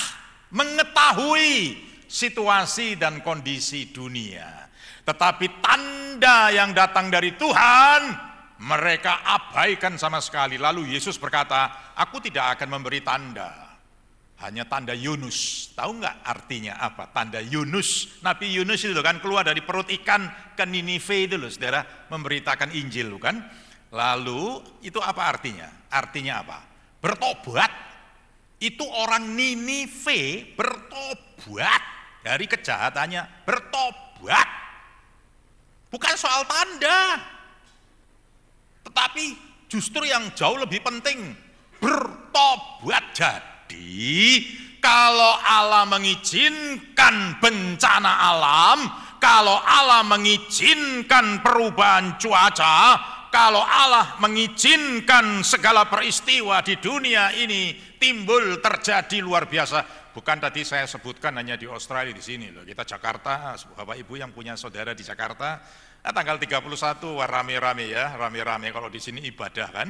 [0.54, 1.74] mengetahui
[2.06, 4.70] situasi dan kondisi dunia.
[5.02, 8.30] Tetapi tanda yang datang dari Tuhan
[8.62, 10.54] mereka abaikan sama sekali.
[10.54, 13.61] Lalu Yesus berkata, aku tidak akan memberi tanda.
[14.42, 15.70] Hanya tanda Yunus.
[15.78, 17.06] Tahu nggak artinya apa?
[17.14, 18.18] Tanda Yunus.
[18.26, 20.26] Nabi Yunus itu kan keluar dari perut ikan
[20.58, 21.86] ke Ninive itu loh, saudara.
[22.10, 23.38] Memberitakan Injil kan.
[23.94, 25.70] Lalu itu apa artinya?
[25.94, 26.58] Artinya apa?
[26.98, 27.70] Bertobat.
[28.58, 31.82] Itu orang Ninive bertobat
[32.26, 33.46] dari kejahatannya.
[33.46, 34.48] Bertobat.
[35.86, 37.22] Bukan soal tanda.
[38.90, 39.24] Tetapi
[39.70, 41.30] justru yang jauh lebih penting
[41.78, 43.06] bertobat.
[43.14, 43.51] Jadi
[44.82, 48.78] kalau Allah mengizinkan bencana alam,
[49.22, 52.98] kalau Allah mengizinkan perubahan cuaca,
[53.30, 60.10] kalau Allah mengizinkan segala peristiwa di dunia ini timbul terjadi luar biasa.
[60.12, 62.68] Bukan tadi saya sebutkan hanya di Australia di sini loh.
[62.68, 65.64] Kita Jakarta, Bapak Ibu yang punya saudara di Jakarta,
[66.02, 69.88] Nah, tanggal 31 wah rame-rame ya, rame-rame kalau di sini ibadah kan.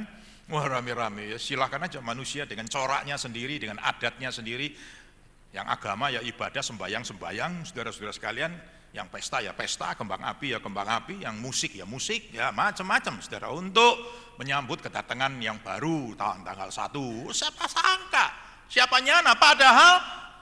[0.50, 4.74] Wah rame-rame ya, silahkan aja manusia dengan coraknya sendiri, dengan adatnya sendiri.
[5.52, 8.52] Yang agama ya ibadah, sembayang-sembayang, saudara-saudara sekalian.
[8.92, 13.24] Yang pesta ya pesta, kembang api ya kembang api, yang musik ya musik, ya macam-macam
[13.24, 13.48] saudara.
[13.48, 13.96] Untuk
[14.36, 17.32] menyambut kedatangan yang baru tanggal 1.
[17.32, 18.26] Siapa sangka,
[18.68, 19.94] siapa nyana, padahal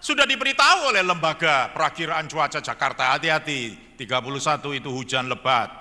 [0.02, 5.79] sudah diberitahu oleh lembaga perakiraan cuaca Jakarta, hati-hati, 31 itu hujan lebat.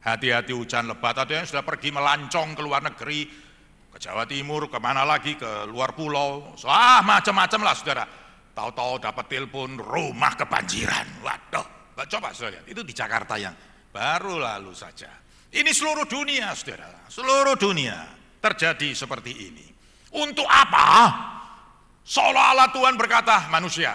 [0.00, 1.12] Hati-hati hujan lebat.
[1.12, 3.28] Ada yang sudah pergi melancong ke luar negeri,
[3.92, 6.56] ke Jawa Timur, ke mana lagi, ke luar pulau.
[6.64, 8.04] Ah, macam-macam lah saudara.
[8.56, 11.20] Tahu-tahu dapat telepon rumah kebanjiran.
[11.20, 12.64] Waduh, coba saudara.
[12.64, 13.52] Itu di Jakarta yang
[13.92, 15.12] baru lalu saja.
[15.52, 17.04] Ini seluruh dunia saudara.
[17.10, 18.08] Seluruh dunia
[18.40, 19.66] terjadi seperti ini.
[20.16, 20.86] Untuk apa?
[22.02, 23.94] Seolah-olah Tuhan berkata, manusia,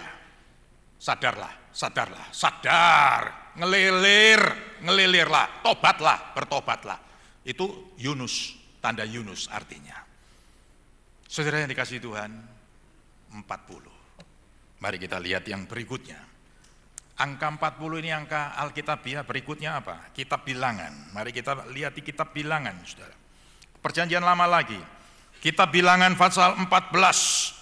[0.96, 4.40] sadarlah, sadarlah, sadar ngelilir,
[4.84, 7.00] ngelilirlah, tobatlah, bertobatlah.
[7.46, 10.02] Itu Yunus, tanda Yunus artinya.
[11.30, 12.32] Saudara yang dikasih Tuhan,
[13.32, 13.92] 40.
[14.80, 16.20] Mari kita lihat yang berikutnya.
[17.16, 20.12] Angka 40 ini angka Alkitabiah berikutnya apa?
[20.12, 21.16] Kitab bilangan.
[21.16, 23.16] Mari kita lihat di kitab bilangan, saudara.
[23.80, 24.80] Perjanjian lama lagi.
[25.40, 27.56] Kitab bilangan pasal 14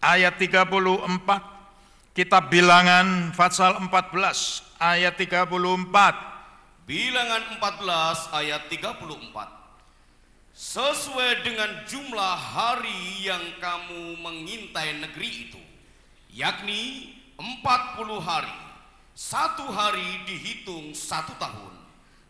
[0.00, 2.16] ayat 34.
[2.16, 6.35] Kitab bilangan pasal 14 ayat 34.
[6.86, 9.10] Bilangan 14 ayat 34.
[10.54, 15.58] Sesuai dengan jumlah hari yang kamu mengintai negeri itu,
[16.30, 17.10] yakni
[17.42, 18.54] 40 hari.
[19.18, 21.74] Satu hari dihitung satu tahun.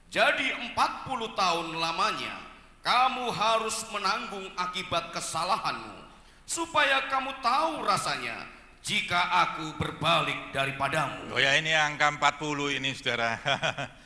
[0.09, 2.41] Jadi 40 tahun lamanya
[2.81, 6.01] kamu harus menanggung akibat kesalahanmu
[6.49, 8.49] supaya kamu tahu rasanya
[8.81, 11.37] jika aku berbalik daripadamu.
[11.37, 13.37] Oh ya ini angka 40 ini saudara.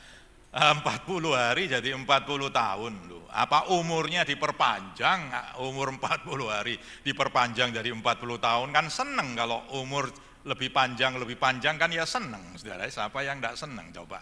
[0.51, 2.05] 40 hari jadi 40
[2.51, 3.23] tahun loh.
[3.31, 5.31] Apa umurnya diperpanjang,
[5.63, 6.75] umur 40 hari
[7.07, 8.03] diperpanjang jadi 40
[8.35, 10.11] tahun kan seneng kalau umur
[10.43, 12.43] lebih panjang, lebih panjang kan ya seneng.
[12.59, 14.19] Saudara, siapa yang tidak seneng coba.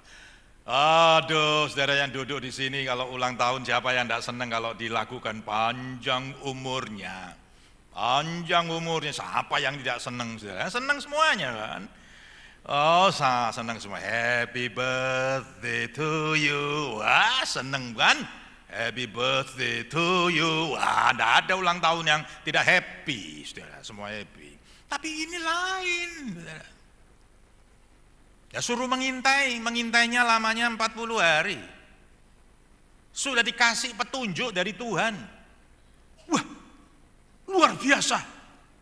[0.69, 5.41] Aduh, saudara yang duduk di sini kalau ulang tahun siapa yang tidak seneng kalau dilakukan
[5.41, 7.33] panjang umurnya.
[7.89, 10.37] Panjang umurnya, siapa yang tidak senang?
[10.69, 11.81] Senang semuanya kan.
[12.67, 13.07] Oh,
[13.53, 14.01] senang semua.
[14.01, 16.99] Happy birthday to you.
[16.99, 18.19] Wah, senang kan?
[18.69, 20.77] Happy birthday to you.
[20.77, 23.81] Wah, ada ulang tahun yang tidak happy, saudara.
[23.81, 24.53] Semua happy.
[24.85, 26.11] Tapi ini lain.
[28.49, 31.61] Ya suruh mengintai, mengintainya lamanya 40 hari.
[33.09, 35.17] Sudah dikasih petunjuk dari Tuhan.
[36.29, 36.45] Wah,
[37.49, 38.21] luar biasa.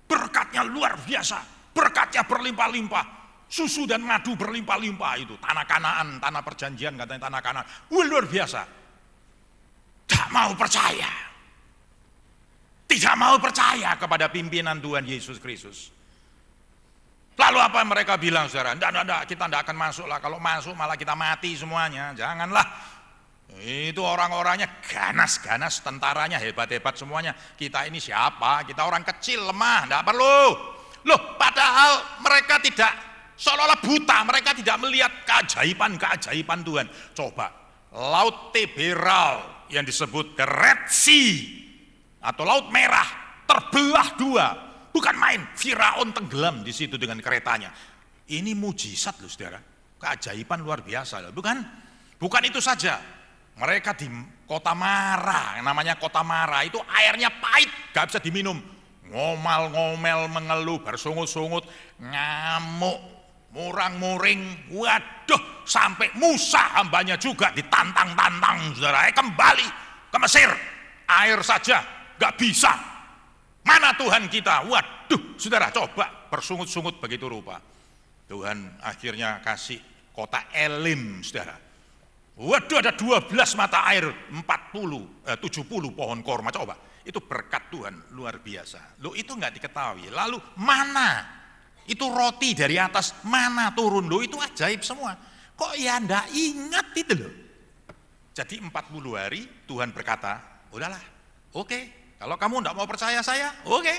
[0.08, 1.40] Berkatnya luar biasa.
[1.72, 3.17] Berkatnya berlimpah-limpah.
[3.48, 5.36] Susu dan madu berlimpah-limpah itu.
[5.40, 7.68] Tanah kanaan, tanah perjanjian katanya tanah kanaan.
[7.88, 8.62] Wah, luar biasa.
[10.08, 11.08] Tak mau percaya.
[12.88, 15.92] Tidak mau percaya kepada pimpinan Tuhan Yesus Kristus.
[17.38, 18.76] Lalu apa yang mereka bilang saudara?
[18.76, 20.20] Tidak, tidak, tidak, kita tidak akan masuk lah.
[20.20, 22.12] Kalau masuk malah kita mati semuanya.
[22.20, 22.66] Janganlah.
[23.64, 27.32] Itu orang-orangnya ganas-ganas, tentaranya hebat-hebat semuanya.
[27.32, 28.68] Kita ini siapa?
[28.68, 30.42] Kita orang kecil, lemah, tidak perlu.
[31.08, 33.07] Loh, padahal mereka tidak
[33.38, 36.88] seolah-olah buta, mereka tidak melihat keajaiban-keajaiban Tuhan.
[37.14, 37.48] Coba,
[37.94, 41.64] Laut Tiberal yang disebut the Red Sea
[42.20, 43.08] atau Laut Merah
[43.48, 44.48] terbelah dua.
[44.92, 47.70] Bukan main, Firaun tenggelam di situ dengan keretanya.
[48.28, 49.62] Ini mujizat loh saudara,
[50.02, 51.62] keajaiban luar biasa loh, bukan?
[52.18, 53.00] Bukan itu saja,
[53.56, 54.10] mereka di
[54.50, 58.58] kota Mara, yang namanya kota Mara itu airnya pahit, gak bisa diminum.
[59.08, 61.64] Ngomal-ngomel, mengeluh, bersungut-sungut,
[62.02, 63.00] ngamuk,
[63.58, 69.68] murang-muring, waduh, sampai Musa hambanya juga ditantang-tantang, saudara, eh, kembali
[70.14, 70.50] ke Mesir,
[71.10, 71.82] air saja
[72.22, 72.70] gak bisa.
[73.66, 74.70] Mana Tuhan kita?
[74.70, 77.58] Waduh, saudara, coba bersungut-sungut begitu rupa.
[78.30, 79.82] Tuhan akhirnya kasih
[80.14, 81.68] kota Elim, saudara
[82.38, 86.78] Waduh ada 12 mata air, 40, eh, 70 pohon korma, coba.
[87.02, 89.02] Itu berkat Tuhan, luar biasa.
[89.02, 90.14] Lo itu nggak diketahui.
[90.14, 91.26] Lalu mana?
[91.88, 94.12] Itu roti dari atas, mana turun?
[94.12, 95.16] Lo itu ajaib semua.
[95.56, 97.34] Kok ya ndak ingat itu loh.
[98.36, 98.70] Jadi 40
[99.16, 101.02] hari Tuhan berkata, udahlah,
[101.56, 101.80] oke.
[102.20, 103.96] Kalau kamu ndak mau percaya saya, oke.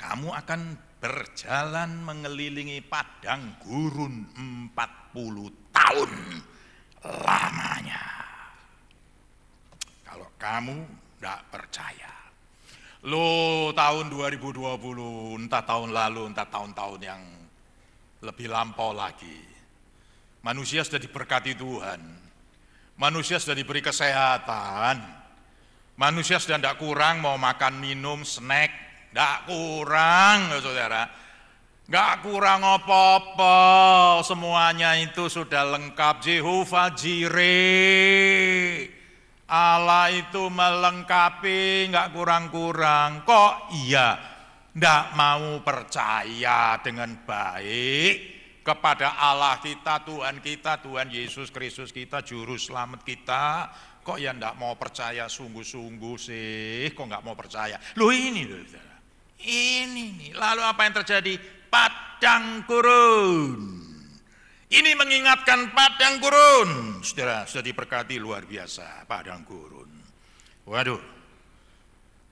[0.00, 0.60] Kamu akan
[0.96, 4.24] berjalan mengelilingi padang gurun
[4.72, 4.72] 40
[5.76, 6.12] tahun
[7.04, 8.04] lamanya.
[10.08, 10.76] Kalau kamu
[11.20, 12.15] tidak percaya.
[13.04, 14.56] Lo tahun 2020,
[15.36, 17.22] entah tahun lalu, entah tahun-tahun yang
[18.24, 19.44] lebih lampau lagi.
[20.40, 22.00] Manusia sudah diberkati Tuhan.
[22.96, 25.04] Manusia sudah diberi kesehatan.
[26.00, 28.72] Manusia sudah tidak kurang mau makan, minum, snack.
[29.12, 31.08] Tidak kurang, saudara
[31.86, 36.18] Gak kurang apa-apa, semuanya itu sudah lengkap.
[36.18, 38.90] Jehovah Jireh,
[39.46, 43.22] Allah itu melengkapi, gak kurang-kurang.
[43.22, 44.18] Kok iya,
[44.74, 48.14] gak mau percaya dengan baik
[48.66, 53.70] kepada Allah kita, Tuhan kita, Tuhan Yesus Kristus kita, Juru Selamat kita.
[54.02, 57.78] Kok ya gak mau percaya sungguh-sungguh sih, kok gak mau percaya.
[57.98, 58.58] Loh ini loh,
[59.46, 60.32] ini nih.
[60.34, 61.56] Lalu apa yang terjadi?
[61.76, 63.52] padang gurun.
[64.66, 66.98] Ini mengingatkan padang gurun.
[67.06, 69.90] Saudara, sudah diberkati luar biasa padang gurun.
[70.66, 70.98] Waduh.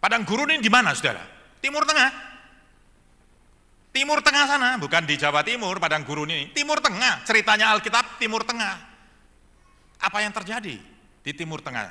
[0.03, 1.23] Padang gurun ini di mana, Saudara?
[1.63, 2.11] Timur Tengah.
[3.95, 6.51] Timur Tengah sana, bukan di Jawa Timur padang gurun ini.
[6.51, 8.75] Timur Tengah, ceritanya Alkitab Timur Tengah.
[10.03, 10.75] Apa yang terjadi
[11.23, 11.87] di Timur Tengah?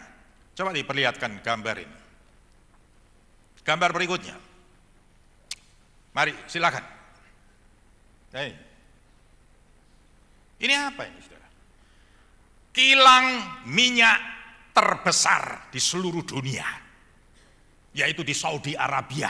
[0.53, 1.99] Coba diperlihatkan gambar ini.
[3.63, 4.35] Gambar berikutnya.
[6.11, 6.83] Mari, silakan.
[8.35, 8.72] Hey.
[10.63, 11.47] Ini apa ini saudara?
[12.71, 13.25] Kilang
[13.67, 14.19] minyak
[14.71, 16.65] terbesar di seluruh dunia,
[17.91, 19.27] yaitu di Saudi Arabia.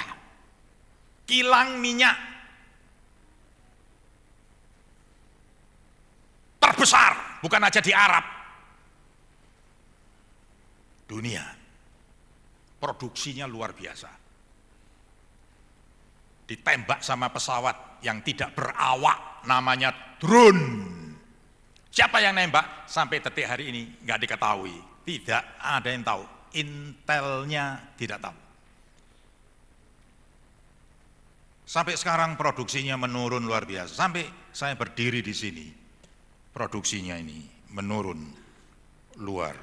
[1.26, 2.16] Kilang minyak
[6.62, 8.26] terbesar, bukan aja di Arab.
[11.10, 11.44] Dunia.
[12.78, 14.22] Produksinya luar biasa.
[16.44, 21.03] ditembak sama pesawat yang tidak berawak namanya drone.
[21.94, 22.90] Siapa yang nembak?
[22.90, 24.74] Sampai detik hari ini nggak diketahui.
[25.06, 26.26] Tidak ada yang tahu.
[26.58, 28.38] Intelnya tidak tahu.
[31.70, 33.94] Sampai sekarang produksinya menurun luar biasa.
[33.94, 35.70] Sampai saya berdiri di sini,
[36.50, 38.22] produksinya ini menurun
[39.22, 39.54] luar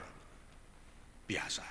[1.27, 1.67] biasa.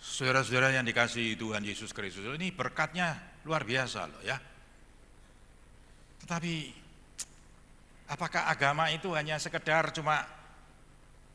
[0.00, 4.36] Saudara-saudara yang dikasih Tuhan Yesus Kristus, ini berkatnya luar biasa loh ya.
[6.24, 6.83] Tetapi
[8.08, 10.24] apakah agama itu hanya sekedar cuma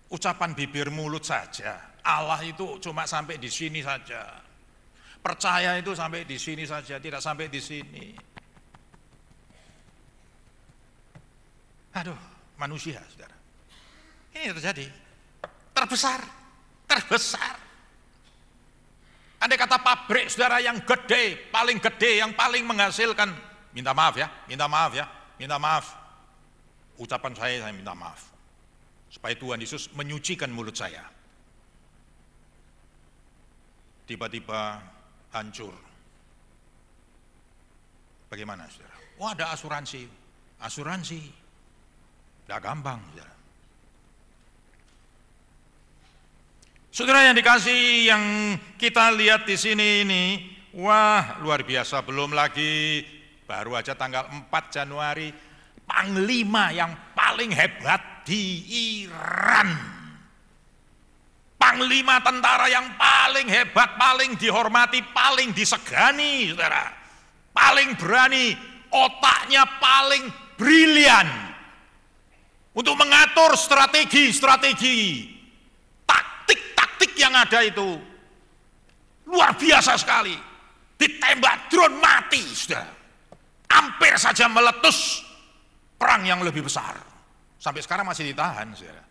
[0.10, 1.78] ucapan bibir mulut saja?
[2.04, 4.42] Allah itu cuma sampai di sini saja.
[5.20, 8.16] Percaya itu sampai di sini saja, tidak sampai di sini.
[12.00, 12.16] Aduh,
[12.56, 13.36] manusia, saudara.
[14.32, 14.88] Ini terjadi.
[15.76, 16.24] Terbesar,
[16.88, 17.70] terbesar
[19.40, 23.32] Andai kata pabrik saudara yang gede, paling gede, yang paling menghasilkan,
[23.72, 25.08] minta maaf ya, minta maaf ya,
[25.40, 25.96] minta maaf.
[27.00, 28.28] Ucapan saya, saya minta maaf.
[29.08, 31.02] Supaya Tuhan Yesus menyucikan mulut saya.
[34.04, 34.84] Tiba-tiba
[35.32, 35.74] hancur.
[38.28, 38.98] Bagaimana saudara?
[39.18, 40.06] Oh ada asuransi.
[40.60, 41.22] Asuransi.
[42.44, 43.34] Tidak gampang saudara.
[46.90, 47.82] Saudara yang dikasih
[48.12, 48.24] yang
[48.76, 50.24] kita lihat di sini ini,
[50.76, 53.06] wah luar biasa, belum lagi
[53.46, 55.30] baru aja tanggal 4 Januari,
[56.00, 58.64] panglima yang paling hebat di
[59.04, 59.68] Iran.
[61.60, 66.88] Panglima tentara yang paling hebat, paling dihormati, paling disegani, saudara.
[67.52, 68.56] Paling berani,
[68.88, 71.28] otaknya paling brilian
[72.72, 75.36] untuk mengatur strategi-strategi
[77.20, 78.00] yang ada itu
[79.28, 80.34] luar biasa sekali.
[80.96, 82.88] Ditembak drone mati, sudah.
[83.70, 85.29] Hampir saja meletus
[86.00, 86.96] perang yang lebih besar.
[87.60, 89.04] Sampai sekarang masih ditahan, saudara.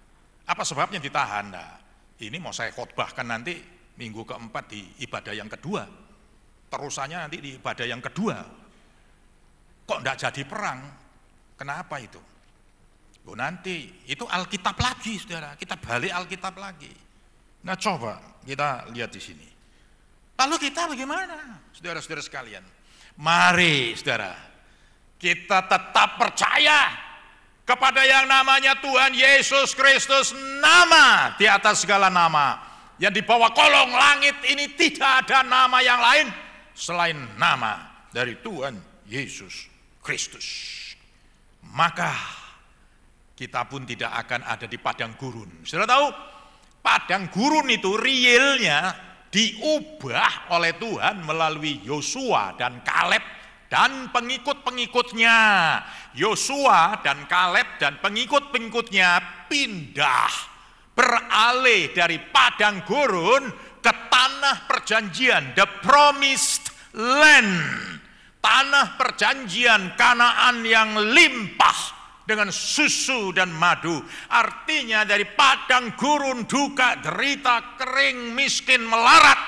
[0.48, 1.52] Apa sebabnya ditahan?
[1.52, 1.76] Nah,
[2.24, 3.60] ini mau saya khotbahkan nanti
[4.00, 5.84] minggu keempat di ibadah yang kedua.
[6.72, 8.36] Terusannya nanti di ibadah yang kedua.
[9.84, 10.80] Kok enggak jadi perang?
[11.60, 12.20] Kenapa itu?
[13.28, 15.52] Oh nanti, itu Alkitab lagi, saudara.
[15.52, 16.88] Kita balik Alkitab lagi.
[17.68, 19.48] Nah coba kita lihat di sini.
[20.40, 21.60] Lalu kita bagaimana?
[21.76, 22.64] Saudara-saudara sekalian.
[23.20, 24.32] Mari saudara,
[25.18, 26.94] kita tetap percaya
[27.66, 32.64] kepada yang namanya Tuhan Yesus Kristus nama di atas segala nama.
[32.98, 36.26] Yang di bawah kolong langit ini tidak ada nama yang lain
[36.74, 38.74] selain nama dari Tuhan
[39.06, 39.70] Yesus
[40.02, 40.46] Kristus.
[41.62, 42.10] Maka
[43.38, 45.62] kita pun tidak akan ada di padang gurun.
[45.62, 46.06] Sudah tahu?
[46.88, 48.96] padang gurun itu realnya
[49.28, 53.20] diubah oleh Tuhan melalui Yosua dan Kaleb
[53.68, 55.38] dan pengikut-pengikutnya.
[56.16, 60.32] Yosua dan Kaleb dan pengikut-pengikutnya pindah
[60.96, 63.46] beralih dari padang gurun
[63.78, 67.62] ke tanah perjanjian, the promised land.
[68.42, 71.78] Tanah perjanjian Kanaan yang limpah
[72.26, 73.98] dengan susu dan madu.
[74.30, 79.38] Artinya dari padang gurun duka, derita, kering, miskin, melarat.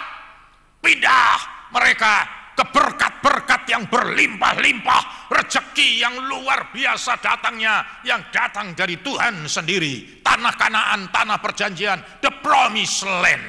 [0.81, 5.33] Pindah mereka ke berkat-berkat yang berlimpah-limpah.
[5.33, 8.05] Rezeki yang luar biasa datangnya.
[8.05, 10.21] Yang datang dari Tuhan sendiri.
[10.21, 12.21] Tanah kanaan, tanah perjanjian.
[12.21, 13.41] The promised land.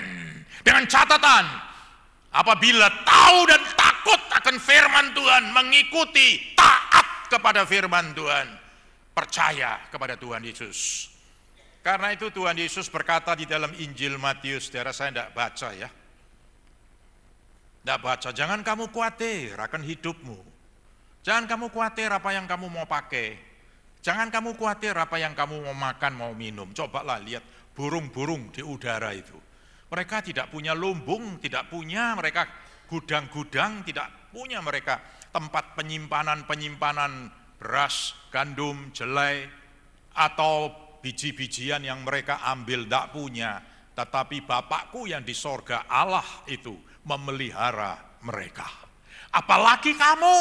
[0.63, 1.43] Dengan catatan,
[2.31, 8.47] apabila tahu dan takut akan firman Tuhan, mengikuti, taat kepada firman Tuhan
[9.11, 11.09] percaya kepada Tuhan Yesus.
[11.81, 15.89] Karena itu Tuhan Yesus berkata di dalam Injil Matius, daerah saya tidak baca ya.
[17.81, 20.37] Tidak baca, jangan kamu khawatir akan hidupmu.
[21.25, 23.37] Jangan kamu khawatir apa yang kamu mau pakai.
[24.05, 26.69] Jangan kamu khawatir apa yang kamu mau makan, mau minum.
[26.73, 27.41] Cobalah lihat
[27.73, 29.33] burung-burung di udara itu.
[29.89, 32.45] Mereka tidak punya lumbung, tidak punya mereka
[32.85, 35.01] gudang-gudang, tidak punya mereka
[35.33, 39.49] tempat penyimpanan-penyimpanan beras, gandum, jelai,
[40.13, 40.69] atau
[41.01, 43.51] biji-bijian yang mereka ambil tidak punya.
[43.97, 48.67] Tetapi Bapakku yang di sorga Allah itu memelihara mereka.
[49.31, 50.37] Apalagi kamu,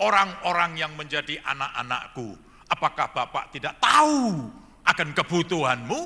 [0.00, 2.34] orang-orang yang menjadi anak-anakku.
[2.70, 4.48] Apakah Bapak tidak tahu
[4.86, 6.00] akan kebutuhanmu?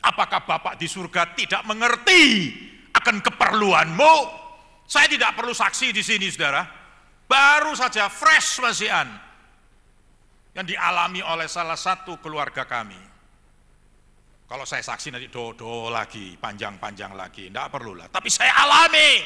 [0.00, 2.54] Apakah Bapak di surga tidak mengerti
[2.94, 4.14] akan keperluanmu?
[4.86, 6.66] Saya tidak perlu saksi di sini, saudara.
[7.30, 9.06] Baru saja fresh masihan
[10.50, 13.09] yang dialami oleh salah satu keluarga kami.
[14.50, 18.10] Kalau saya saksi nanti do-do lagi, panjang-panjang lagi, tidak perlulah.
[18.10, 19.22] Tapi saya alami,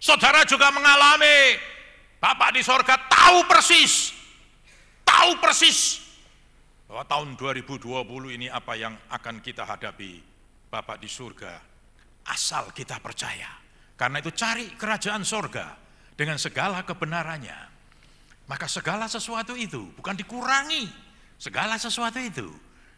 [0.00, 1.60] saudara juga mengalami,
[2.16, 4.16] Bapak di sorga tahu persis,
[5.04, 6.00] tahu persis
[6.88, 7.92] bahwa tahun 2020
[8.40, 10.24] ini apa yang akan kita hadapi
[10.72, 11.60] Bapak di surga.
[12.24, 13.52] Asal kita percaya.
[14.00, 15.76] Karena itu cari kerajaan sorga
[16.16, 17.60] dengan segala kebenarannya.
[18.48, 20.88] Maka segala sesuatu itu bukan dikurangi.
[21.36, 22.48] Segala sesuatu itu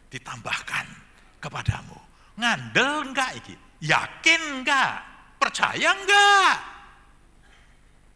[0.07, 1.06] ditambahkan
[1.41, 1.97] kepadamu.
[2.37, 3.55] Ngandel enggak iki?
[3.81, 4.93] Yakin enggak?
[5.37, 6.55] Percaya enggak?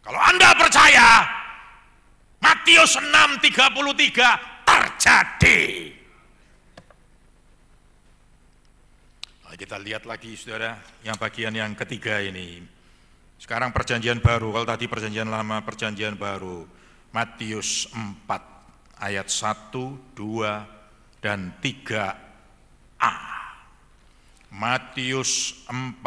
[0.02, 1.08] Kalau Anda percaya,
[2.42, 5.62] Matius 6:33 terjadi.
[9.46, 12.64] Nah, kita lihat lagi saudara, yang bagian yang ketiga ini.
[13.38, 16.64] Sekarang perjanjian baru, kalau tadi perjanjian lama, perjanjian baru.
[17.12, 21.52] Matius 4 ayat 1, 2, dan
[23.02, 23.12] 3a.
[24.54, 26.06] Matius 4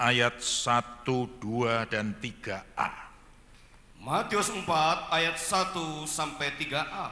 [0.00, 2.88] ayat 1, 2, dan 3a.
[4.00, 4.64] Matius 4
[5.12, 7.08] ayat 1 sampai 3a.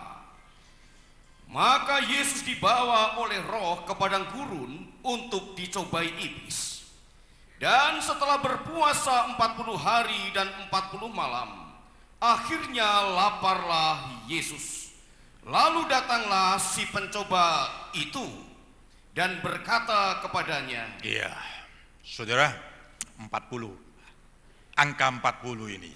[1.53, 6.81] Maka Yesus dibawa oleh roh ke padang gurun untuk dicobai iblis.
[7.61, 11.69] Dan setelah berpuasa 40 hari dan 40 malam,
[12.17, 14.97] akhirnya laparlah Yesus.
[15.45, 18.52] Lalu datanglah si pencoba itu
[19.13, 21.33] dan berkata kepadanya, Iya,
[22.01, 22.53] saudara,
[23.21, 23.77] 40.
[24.73, 25.93] Angka 40 ini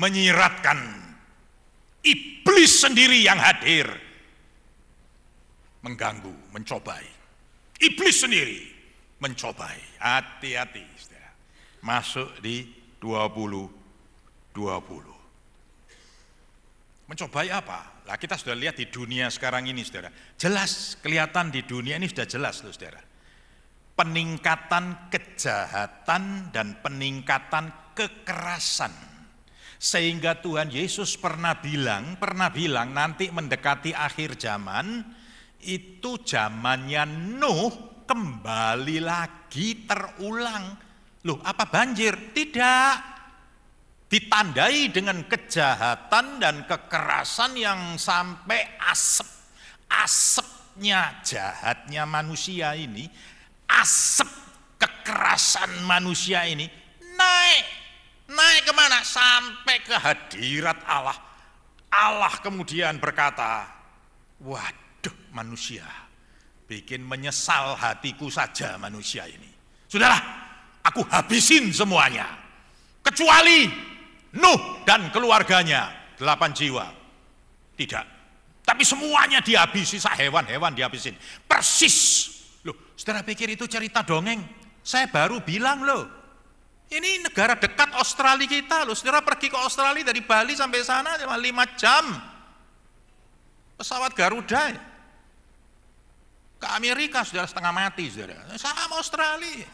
[0.00, 0.80] menyiratkan
[2.00, 3.84] iblis sendiri yang hadir
[5.84, 7.04] mengganggu, mencobai.
[7.78, 8.64] Iblis sendiri
[9.20, 10.00] mencobai.
[10.00, 11.30] Hati-hati, saudara.
[11.84, 12.64] Masuk di
[12.98, 13.78] 20
[14.58, 15.14] 20.
[17.08, 17.97] Mencobai apa?
[18.08, 20.08] Lah kita sudah lihat di dunia sekarang ini, saudara.
[20.40, 23.04] Jelas, kelihatan di dunia ini sudah jelas, loh, saudara.
[23.92, 29.18] Peningkatan kejahatan dan peningkatan kekerasan
[29.78, 35.06] sehingga Tuhan Yesus pernah bilang, pernah bilang nanti mendekati akhir zaman,
[35.62, 37.06] itu zamannya
[37.38, 40.74] Nuh kembali lagi terulang.
[41.22, 42.34] Loh apa banjir?
[42.34, 43.17] Tidak.
[44.08, 49.28] Ditandai dengan kejahatan dan kekerasan yang sampai asap.
[49.88, 53.08] Asapnya jahatnya manusia ini,
[53.68, 54.28] asap
[54.76, 56.68] kekerasan manusia ini
[57.16, 57.64] naik
[58.28, 59.00] Naik ke mana?
[59.00, 61.16] Sampai ke hadirat Allah.
[61.88, 63.64] Allah kemudian berkata,
[64.44, 65.88] waduh manusia,
[66.68, 69.48] bikin menyesal hatiku saja manusia ini.
[69.88, 70.20] Sudahlah,
[70.84, 72.28] aku habisin semuanya.
[73.00, 73.72] Kecuali
[74.36, 75.88] Nuh dan keluarganya,
[76.20, 76.86] delapan jiwa.
[77.78, 78.04] Tidak.
[78.66, 81.16] Tapi semuanya dihabisi, hewan-hewan dihabisin.
[81.48, 82.28] Persis.
[82.66, 84.44] Loh, saudara pikir itu cerita dongeng?
[84.84, 86.04] Saya baru bilang loh,
[86.88, 88.96] ini negara dekat Australia kita loh.
[88.96, 92.04] Saudara pergi ke Australia dari Bali sampai sana cuma 5 jam.
[93.76, 94.72] Pesawat Garuda.
[96.58, 98.40] Ke Amerika saudara setengah mati saudara.
[98.56, 99.68] Sama Australia.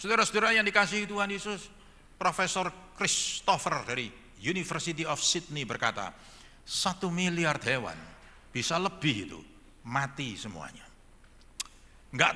[0.00, 1.68] Saudara-saudara yang dikasih Tuhan Yesus,
[2.16, 4.08] Profesor Christopher dari
[4.40, 6.12] University of Sydney berkata,
[6.66, 7.96] satu miliar hewan
[8.50, 9.40] bisa lebih itu
[9.86, 10.84] mati semuanya.
[12.10, 12.34] Enggak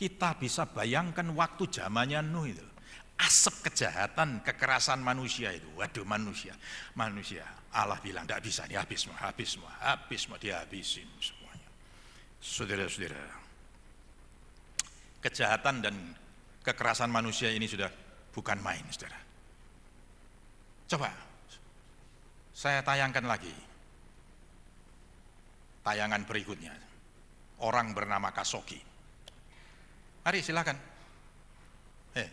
[0.00, 2.66] kita bisa bayangkan waktu zamannya Nuh itu.
[3.20, 5.68] Asap kejahatan, kekerasan manusia itu.
[5.76, 6.56] Waduh manusia,
[6.96, 7.44] manusia.
[7.76, 11.68] Allah bilang tidak bisa, ini habis semua, habis semua, habis semua, dihabisin semuanya.
[12.40, 13.28] Saudara-saudara,
[15.20, 15.94] kejahatan dan
[16.64, 17.92] kekerasan manusia ini sudah
[18.34, 19.18] bukan main, saudara.
[20.90, 21.10] Coba,
[22.50, 23.54] saya tayangkan lagi.
[25.80, 26.74] Tayangan berikutnya.
[27.60, 28.80] Orang bernama Kasoki.
[30.20, 30.76] Mari silakan.
[32.16, 32.28] Eh.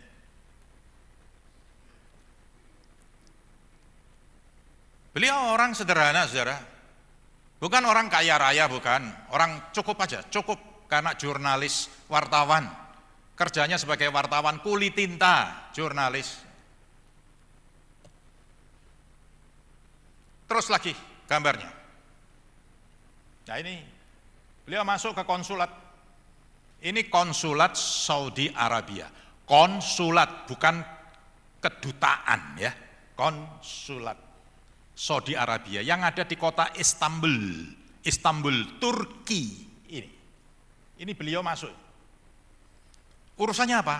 [5.16, 6.60] Beliau orang sederhana, saudara.
[7.58, 9.08] Bukan orang kaya raya, bukan.
[9.34, 12.87] Orang cukup aja, cukup karena jurnalis, wartawan.
[13.38, 16.42] Kerjanya sebagai wartawan kulit tinta, jurnalis.
[20.50, 20.90] Terus lagi
[21.30, 21.70] gambarnya.
[23.46, 23.78] Nah ini,
[24.66, 25.70] beliau masuk ke konsulat
[26.82, 29.06] ini konsulat Saudi Arabia.
[29.46, 30.82] Konsulat bukan
[31.62, 32.74] kedutaan ya.
[33.18, 34.18] Konsulat
[34.98, 37.66] Saudi Arabia yang ada di kota Istanbul.
[38.02, 39.44] Istanbul, Turki.
[39.90, 40.10] Ini.
[41.02, 41.87] Ini beliau masuk.
[43.38, 43.98] Urusannya apa?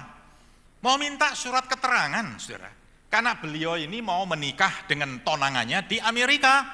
[0.82, 2.70] Mau minta surat keterangan, Saudara.
[3.09, 6.66] Karena beliau ini mau menikah dengan tonangannya di Amerika.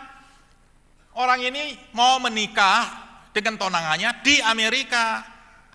[1.15, 2.83] Orang ini mau menikah
[3.31, 5.23] dengan tonangannya di Amerika.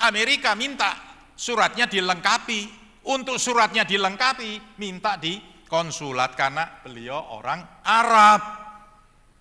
[0.03, 0.97] Amerika minta
[1.37, 2.77] suratnya dilengkapi.
[3.09, 8.41] Untuk suratnya dilengkapi, minta di konsulat karena beliau orang Arab.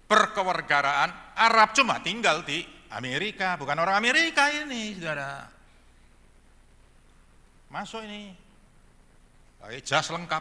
[0.08, 5.57] Berkewargaraan Arab cuma tinggal di Amerika, bukan orang Amerika ini, saudara.
[7.68, 8.32] Masuk ini,
[9.60, 10.40] pakai jas lengkap,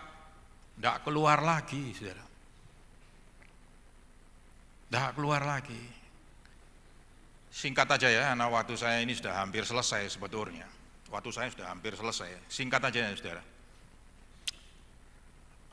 [0.80, 2.23] tidak keluar lagi, saudara.
[4.88, 5.84] Tidak keluar lagi.
[7.51, 10.63] Singkat aja ya, karena waktu saya ini sudah hampir selesai sebetulnya.
[11.11, 12.47] Waktu saya sudah hampir selesai.
[12.47, 13.43] Singkat aja ya, saudara.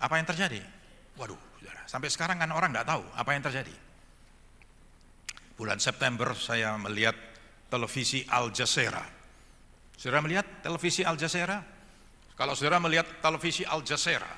[0.02, 0.58] Apa yang terjadi?
[1.14, 1.82] Waduh, saudara.
[1.86, 3.74] Sampai sekarang kan orang tidak tahu apa yang terjadi.
[5.54, 7.14] Bulan September saya melihat
[7.70, 9.06] televisi Al Jazeera.
[9.94, 11.58] Saudara melihat televisi Al Jazeera?
[12.34, 14.30] Kalau saudara melihat televisi Al Jazeera,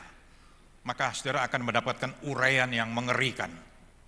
[0.84, 3.48] maka saudara akan mendapatkan uraian yang mengerikan.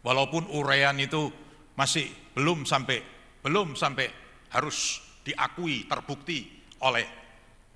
[0.05, 1.33] Walaupun uraian itu
[1.75, 3.03] masih belum sampai
[3.43, 4.07] belum sampai
[4.55, 6.47] harus diakui terbukti
[6.85, 7.05] oleh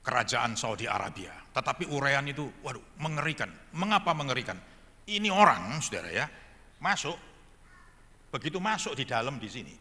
[0.05, 1.33] kerajaan Saudi Arabia.
[1.53, 3.53] Tetapi uraian itu, waduh, mengerikan.
[3.77, 4.57] Mengapa mengerikan?
[5.05, 6.27] Ini orang, saudara ya,
[6.81, 7.19] masuk
[8.33, 9.77] Begitu masuk di dalam di sini,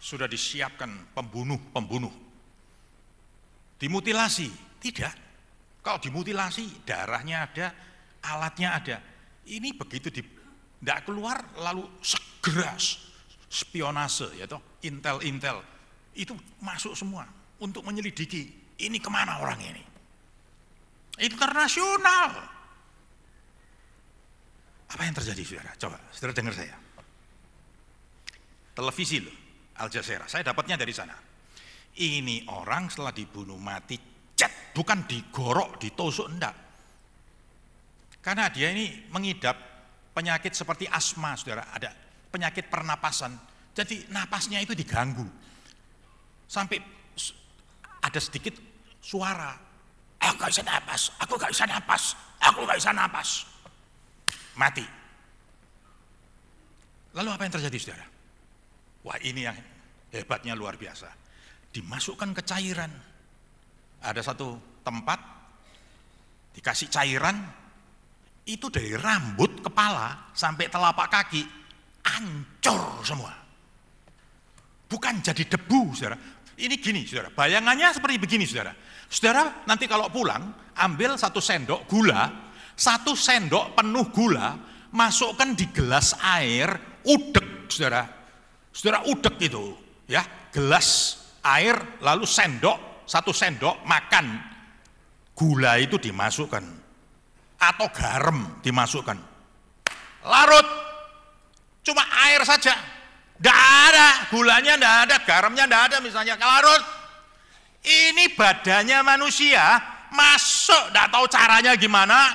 [0.00, 2.23] sudah disiapkan pembunuh-pembunuh.
[3.78, 4.48] Dimutilasi?
[4.80, 5.14] Tidak.
[5.84, 7.66] Kalau dimutilasi, darahnya ada,
[8.24, 8.96] alatnya ada.
[9.44, 12.72] Ini begitu di, tidak keluar, lalu segera
[13.48, 15.60] spionase, ya toh, intel-intel,
[16.16, 16.32] itu
[16.64, 17.28] masuk semua
[17.60, 18.48] untuk menyelidiki
[18.80, 19.84] ini ke mana orang ini.
[21.20, 22.32] Internasional.
[24.88, 25.72] Apa yang terjadi saudara?
[25.76, 26.84] Coba, saudara dengar saya
[28.74, 29.32] televisi loh,
[29.78, 30.26] Al Jazeera.
[30.26, 31.14] Saya dapatnya dari sana.
[31.94, 33.94] Ini orang setelah dibunuh mati,
[34.34, 36.54] cet, bukan digorok, ditusuk, enggak.
[38.18, 39.54] Karena dia ini mengidap
[40.10, 41.70] penyakit seperti asma, saudara.
[41.70, 41.94] Ada
[42.34, 43.38] penyakit pernapasan.
[43.70, 45.22] Jadi napasnya itu diganggu.
[46.50, 46.82] Sampai
[48.02, 48.58] ada sedikit
[48.98, 49.54] suara.
[50.18, 53.28] Aku gak bisa napas, aku gak bisa napas, aku gak bisa napas.
[54.56, 54.86] Mati.
[57.14, 58.06] Lalu apa yang terjadi saudara?
[59.04, 59.58] Wah ini yang
[60.10, 61.23] hebatnya luar biasa.
[61.74, 62.92] Dimasukkan ke cairan.
[63.98, 64.54] Ada satu
[64.86, 65.18] tempat
[66.54, 67.34] dikasih cairan
[68.46, 71.42] itu dari rambut kepala sampai telapak kaki
[72.06, 73.34] ancur semua.
[74.86, 76.14] Bukan jadi debu, saudara.
[76.54, 77.34] Ini gini, saudara.
[77.34, 78.70] Bayangannya seperti begini, saudara.
[79.10, 82.30] Saudara nanti kalau pulang ambil satu sendok gula,
[82.76, 84.54] satu sendok penuh gula,
[84.94, 86.70] masukkan di gelas air,
[87.02, 88.06] udek, saudara
[88.74, 89.70] Saudara udek itu,
[90.10, 94.52] ya, gelas air lalu sendok, satu sendok makan.
[95.34, 96.64] Gula itu dimasukkan
[97.58, 99.18] atau garam dimasukkan.
[100.24, 100.68] Larut
[101.84, 102.74] cuma air saja.
[103.34, 106.82] Tidak ada, gulanya tidak ada, garamnya tidak ada misalnya larut.
[107.84, 109.76] Ini badannya manusia
[110.14, 112.30] masuk, tidak tahu caranya gimana,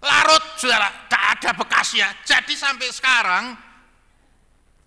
[0.00, 2.08] larut saudara, tidak ada bekasnya.
[2.24, 3.44] Jadi sampai sekarang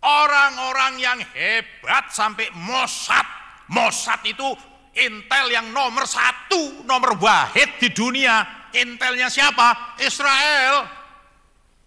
[0.01, 3.23] Orang-orang yang hebat sampai Mossad.
[3.69, 4.49] Mossad itu
[4.97, 8.67] intel yang nomor satu, nomor wahid di dunia.
[8.73, 9.95] Intelnya siapa?
[10.01, 10.89] Israel.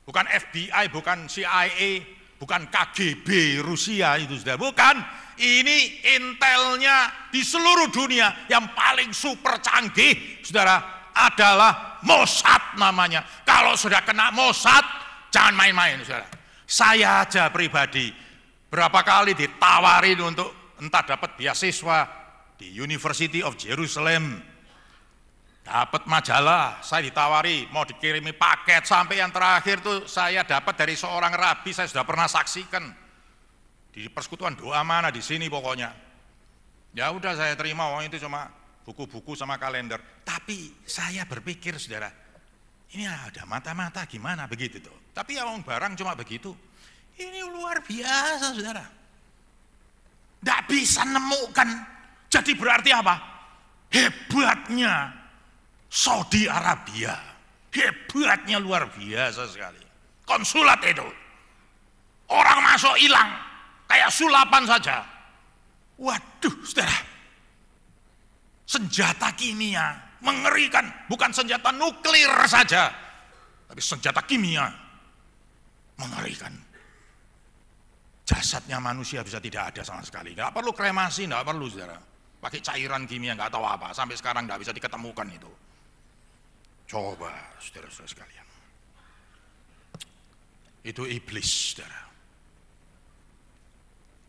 [0.05, 1.91] Bukan FBI, bukan CIA,
[2.39, 4.57] bukan KGB Rusia itu sudah.
[4.61, 4.97] Bukan.
[5.35, 13.27] Ini intelnya di seluruh dunia yang paling super canggih, saudara, adalah Mossad namanya.
[13.43, 14.87] Kalau sudah kena Mossad,
[15.35, 16.43] jangan main-main, saudara.
[16.65, 18.09] Saya aja pribadi
[18.73, 22.09] berapa kali ditawarin untuk entah dapat beasiswa
[22.57, 24.41] di University of Jerusalem.
[25.65, 31.33] Dapat majalah, saya ditawari mau dikirimi paket sampai yang terakhir tuh saya dapat dari seorang
[31.33, 32.85] rabi saya sudah pernah saksikan
[33.89, 35.89] di persekutuan doa mana di sini pokoknya.
[36.93, 38.53] Ya udah saya terima, oh itu cuma
[38.85, 39.99] buku-buku sama kalender.
[40.23, 42.12] Tapi saya berpikir saudara,
[42.93, 45.04] ini ada mata-mata gimana begitu tuh.
[45.15, 46.51] Tapi ya barang cuma begitu.
[47.15, 48.83] Ini luar biasa saudara.
[50.43, 51.69] Tidak bisa nemukan.
[52.27, 53.15] Jadi berarti apa?
[53.95, 55.15] Hebatnya
[55.87, 57.15] Saudi Arabia.
[57.71, 59.79] Hebatnya luar biasa sekali.
[60.27, 61.07] Konsulat itu.
[62.27, 63.31] Orang masuk hilang.
[63.87, 65.07] Kayak sulapan saja.
[65.95, 66.99] Waduh saudara.
[68.67, 69.95] Senjata kimia.
[70.19, 70.91] Mengerikan.
[71.07, 72.91] Bukan senjata nuklir saja.
[73.71, 74.84] Tapi senjata kimia
[75.99, 76.55] mengerikan.
[78.24, 80.32] Jasadnya manusia bisa tidak ada sama sekali.
[80.32, 81.99] Nggak perlu kremasi, nggak perlu saudara.
[82.40, 83.92] Pakai cairan kimia nggak tahu apa.
[83.92, 85.53] Sampai sekarang nggak bisa diketemukan itu.
[86.88, 88.47] Coba saudara-saudara sekalian.
[90.84, 92.01] Itu iblis saudara.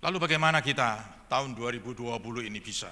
[0.04, 1.02] Lalu bagaimana kita
[1.32, 2.92] tahun 2020 ini bisa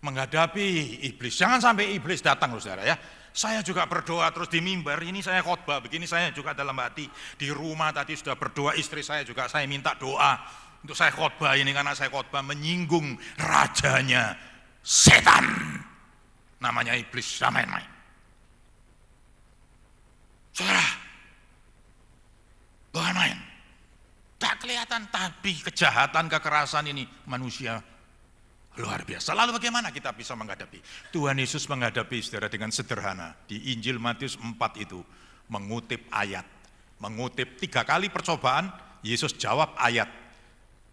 [0.00, 1.36] menghadapi iblis.
[1.36, 2.96] Jangan sampai iblis datang saudara ya.
[3.30, 7.06] Saya juga berdoa terus di mimbar, ini saya khotbah, begini saya juga dalam hati.
[7.38, 10.34] Di rumah tadi sudah berdoa, istri saya juga saya minta doa.
[10.82, 14.34] Untuk saya khotbah ini karena saya khotbah menyinggung rajanya
[14.82, 15.46] setan.
[16.58, 17.88] Namanya iblis, sama main-main.
[20.50, 20.86] Saudara,
[22.90, 23.38] bukan main.
[24.40, 27.78] Tak kelihatan, tapi kejahatan, kekerasan ini manusia
[28.78, 29.34] Luar biasa.
[29.34, 30.78] Lalu bagaimana kita bisa menghadapi?
[31.10, 33.34] Tuhan Yesus menghadapi saudara dengan sederhana.
[33.50, 35.02] Di Injil Matius 4 itu
[35.50, 36.46] mengutip ayat.
[37.02, 38.70] Mengutip tiga kali percobaan,
[39.02, 40.06] Yesus jawab ayat.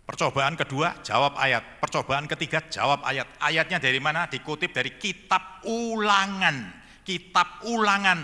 [0.08, 1.84] Percobaan kedua, jawab ayat.
[1.84, 3.28] Percobaan ketiga, jawab ayat.
[3.44, 4.26] Ayatnya dari mana?
[4.26, 6.72] Dikutip dari kitab ulangan.
[7.04, 8.24] Kitab ulangan.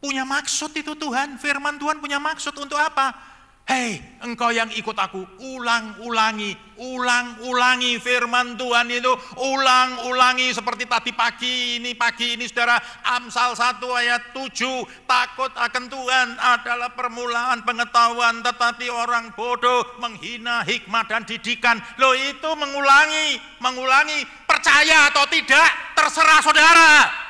[0.00, 3.29] Punya maksud itu Tuhan, firman Tuhan punya maksud untuk apa?
[3.70, 11.94] Hei, engkau yang ikut aku, ulang-ulangi, ulang-ulangi firman Tuhan itu, ulang-ulangi seperti tadi pagi ini,
[11.94, 12.82] pagi ini saudara,
[13.14, 21.06] Amsal 1 ayat 7, takut akan Tuhan adalah permulaan pengetahuan, tetapi orang bodoh menghina hikmat
[21.06, 21.78] dan didikan.
[22.02, 27.29] Loh itu mengulangi, mengulangi, percaya atau tidak, terserah saudara.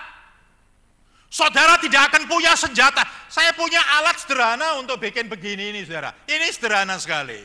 [1.30, 3.06] Saudara tidak akan punya senjata.
[3.30, 6.10] Saya punya alat sederhana untuk bikin begini ini saudara.
[6.26, 7.38] Ini sederhana sekali.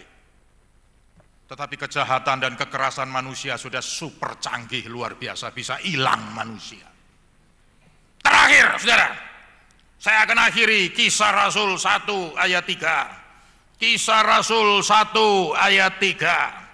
[1.46, 5.54] Tetapi kejahatan dan kekerasan manusia sudah super canggih luar biasa.
[5.54, 6.90] Bisa hilang manusia.
[8.26, 9.14] Terakhir saudara.
[10.02, 13.78] Saya akan akhiri kisah Rasul 1 ayat 3.
[13.78, 16.66] Kisah Rasul 1 ayat 3.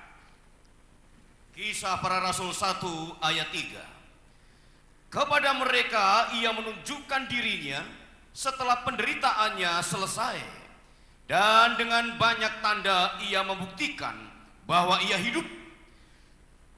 [1.59, 3.90] Kisah para Rasul 1 ayat 3.
[5.11, 7.83] Kepada mereka ia menunjukkan dirinya
[8.31, 10.39] setelah penderitaannya selesai.
[11.27, 14.15] Dan dengan banyak tanda ia membuktikan
[14.63, 15.43] bahwa ia hidup.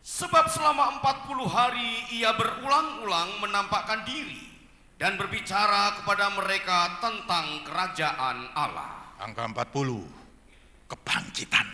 [0.02, 4.50] Sebab selama 40 hari ia berulang-ulang menampakkan diri
[4.98, 9.14] dan berbicara kepada mereka tentang kerajaan Allah.
[9.22, 11.68] Angka 40, kebangkitan.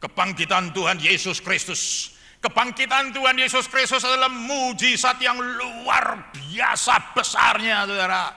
[0.00, 8.30] Kebangkitan Tuhan Yesus Kristus Kebangkitan Tuhan Yesus Kristus adalah mujizat yang luar biasa besarnya, saudara.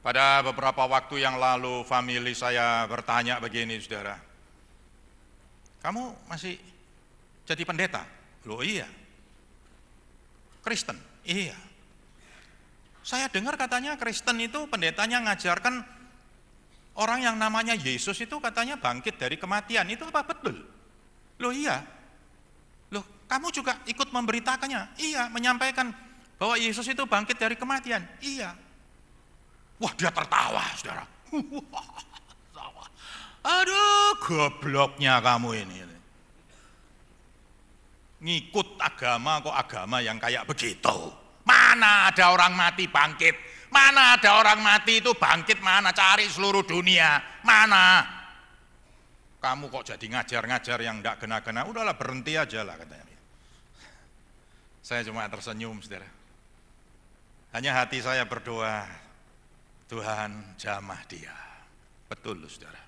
[0.00, 4.16] Pada beberapa waktu yang lalu, family saya bertanya begini, saudara.
[5.84, 6.56] Kamu masih
[7.44, 8.08] jadi pendeta?
[8.48, 8.88] Loh iya.
[10.64, 10.96] Kristen?
[11.28, 11.58] Iya.
[13.04, 15.84] Saya dengar katanya Kristen itu pendetanya ngajarkan
[16.96, 19.90] orang yang namanya Yesus itu katanya bangkit dari kematian.
[19.90, 20.81] Itu apa betul?
[21.42, 21.82] Loh iya.
[22.94, 24.94] Loh, kamu juga ikut memberitakannya?
[25.02, 25.90] Iya, menyampaikan
[26.38, 28.06] bahwa Yesus itu bangkit dari kematian.
[28.22, 28.54] Iya.
[29.82, 31.02] Wah, dia tertawa, saudara.
[33.42, 35.78] Aduh, gobloknya kamu ini.
[38.22, 41.10] Ngikut agama kok agama yang kayak begitu.
[41.42, 43.34] Mana ada orang mati bangkit?
[43.74, 45.90] Mana ada orang mati itu bangkit mana?
[45.90, 47.18] Cari seluruh dunia.
[47.42, 48.06] Mana?
[49.42, 53.18] Kamu kok jadi ngajar-ngajar yang tidak kena-kena, udahlah berhenti aja lah katanya.
[54.78, 56.06] Saya cuma tersenyum, saudara.
[57.50, 58.86] Hanya hati saya berdoa,
[59.90, 61.34] Tuhan jamah dia.
[62.06, 62.78] Betul, saudara.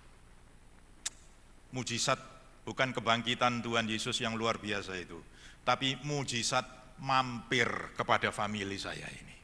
[1.75, 2.23] Mujizat
[2.63, 5.19] bukan kebangkitan Tuhan Yesus yang luar biasa itu,
[5.67, 6.63] tapi mujizat
[7.03, 7.67] mampir
[7.99, 9.37] kepada famili saya ini.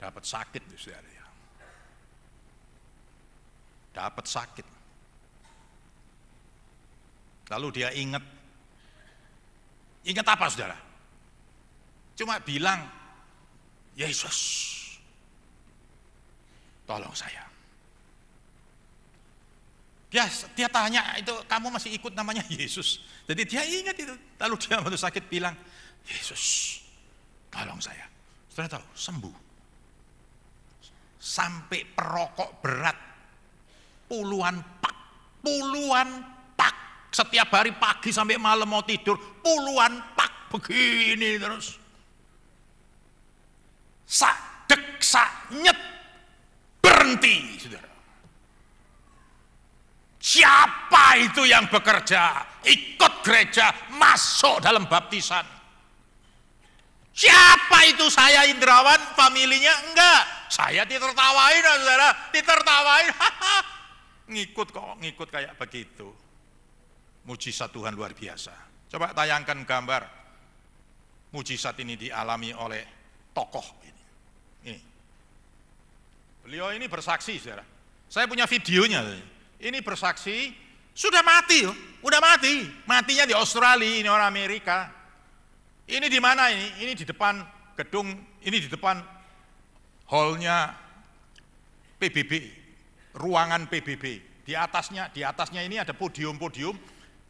[0.00, 1.23] Dapat sakit, saudara
[3.94, 4.66] dapat sakit.
[7.54, 8.24] Lalu dia ingat,
[10.02, 10.76] ingat apa saudara?
[12.18, 12.82] Cuma bilang,
[13.94, 14.38] Yesus,
[16.82, 17.46] tolong saya.
[20.10, 23.02] Dia, dia tanya, itu kamu masih ikut namanya Yesus.
[23.30, 24.14] Jadi dia ingat itu.
[24.42, 25.54] Lalu dia waktu sakit bilang,
[26.06, 26.78] Yesus,
[27.50, 28.06] tolong saya.
[28.50, 29.36] Saudara tahu, sembuh.
[31.18, 33.13] Sampai perokok berat
[34.08, 34.96] puluhan pak,
[35.40, 36.08] puluhan
[36.54, 36.74] pak.
[37.14, 41.78] Setiap hari pagi sampai malam mau tidur, puluhan pak begini terus.
[44.04, 45.78] Sak dek, sak nyet,
[46.78, 47.90] berhenti, saudara.
[50.24, 55.44] Siapa itu yang bekerja, ikut gereja, masuk dalam baptisan?
[57.14, 59.70] Siapa itu saya Indrawan, familinya?
[59.86, 60.50] Enggak.
[60.50, 62.10] Saya ditertawain, saudara.
[62.34, 63.10] Ditertawain.
[64.28, 66.08] ngikut kok, ngikut kayak begitu.
[67.24, 68.52] Mujizat Tuhan luar biasa.
[68.92, 70.02] Coba tayangkan gambar
[71.32, 72.84] mujizat ini dialami oleh
[73.32, 74.04] tokoh ini.
[74.68, 74.80] Ini.
[76.44, 77.64] Beliau ini bersaksi, saudara.
[78.06, 79.00] Saya punya videonya.
[79.58, 80.64] Ini bersaksi
[80.94, 81.66] Sudah mati,
[82.06, 82.70] udah mati.
[82.86, 84.94] Matinya di Australia, ini orang Amerika.
[85.90, 86.86] Ini di mana ini?
[86.86, 87.42] Ini di depan
[87.74, 88.14] gedung,
[88.46, 89.02] ini di depan
[90.06, 90.70] hallnya
[91.98, 92.30] PBB,
[93.14, 94.04] ruangan PBB.
[94.44, 96.76] Di atasnya, di atasnya ini ada podium-podium.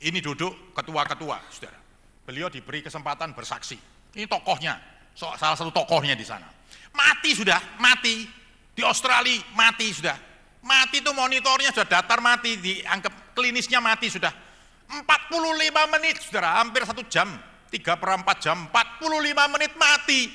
[0.04, 1.78] Ini duduk ketua-ketua, saudara.
[2.26, 3.78] Beliau diberi kesempatan bersaksi.
[4.16, 4.80] Ini tokohnya,
[5.14, 6.50] salah satu tokohnya di sana.
[6.92, 8.26] Mati sudah, mati.
[8.74, 10.18] Di Australia mati sudah.
[10.66, 14.32] Mati itu monitornya sudah datar mati, dianggap klinisnya mati sudah.
[14.90, 17.30] 45 menit, saudara, hampir satu jam.
[17.70, 20.30] 3 per 4 jam, 45 menit mati.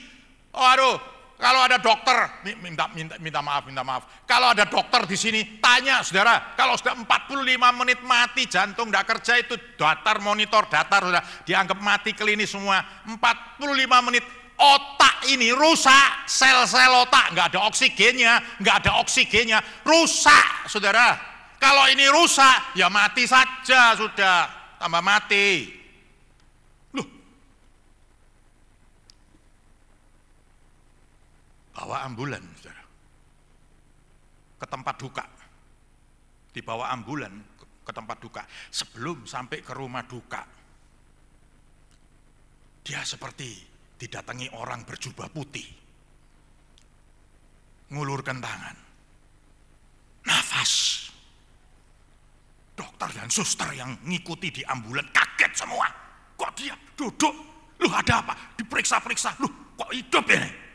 [0.55, 0.97] Oh aduh,
[1.39, 4.27] kalau ada dokter, minta, minta, minta maaf, minta maaf.
[4.27, 9.39] Kalau ada dokter di sini, tanya saudara, kalau sudah 45 menit mati jantung tidak kerja
[9.39, 12.83] itu datar monitor, datar sudah dianggap mati klinis semua.
[13.07, 13.55] 45
[14.11, 14.27] menit
[14.59, 21.15] otak ini rusak, sel-sel otak nggak ada oksigennya, nggak ada oksigennya, rusak saudara.
[21.55, 25.78] Kalau ini rusak, ya mati saja sudah, tambah mati.
[31.79, 32.83] Bawa ambulan, saudara.
[34.59, 35.23] Ke tempat duka.
[36.51, 37.31] Dibawa ambulan
[37.87, 38.43] ke tempat duka.
[38.67, 40.43] Sebelum sampai ke rumah duka,
[42.83, 43.63] dia seperti
[43.95, 45.63] didatangi orang berjubah putih.
[47.95, 48.75] Ngulurkan tangan.
[50.27, 51.07] Nafas.
[52.75, 55.87] Dokter dan suster yang ngikuti di ambulan kaget semua.
[56.35, 57.35] Kok dia duduk?
[57.79, 58.35] Lu ada apa?
[58.59, 59.39] Diperiksa-periksa.
[59.39, 59.47] Lu
[59.79, 60.68] kok hidup ini?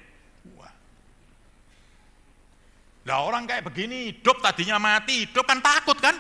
[3.05, 6.17] Lah orang kayak begini hidup tadinya mati, hidup kan takut kan?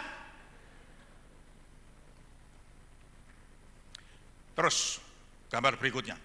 [4.54, 5.00] Terus
[5.48, 6.16] gambar berikutnya.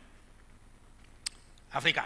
[1.71, 2.05] Afrika.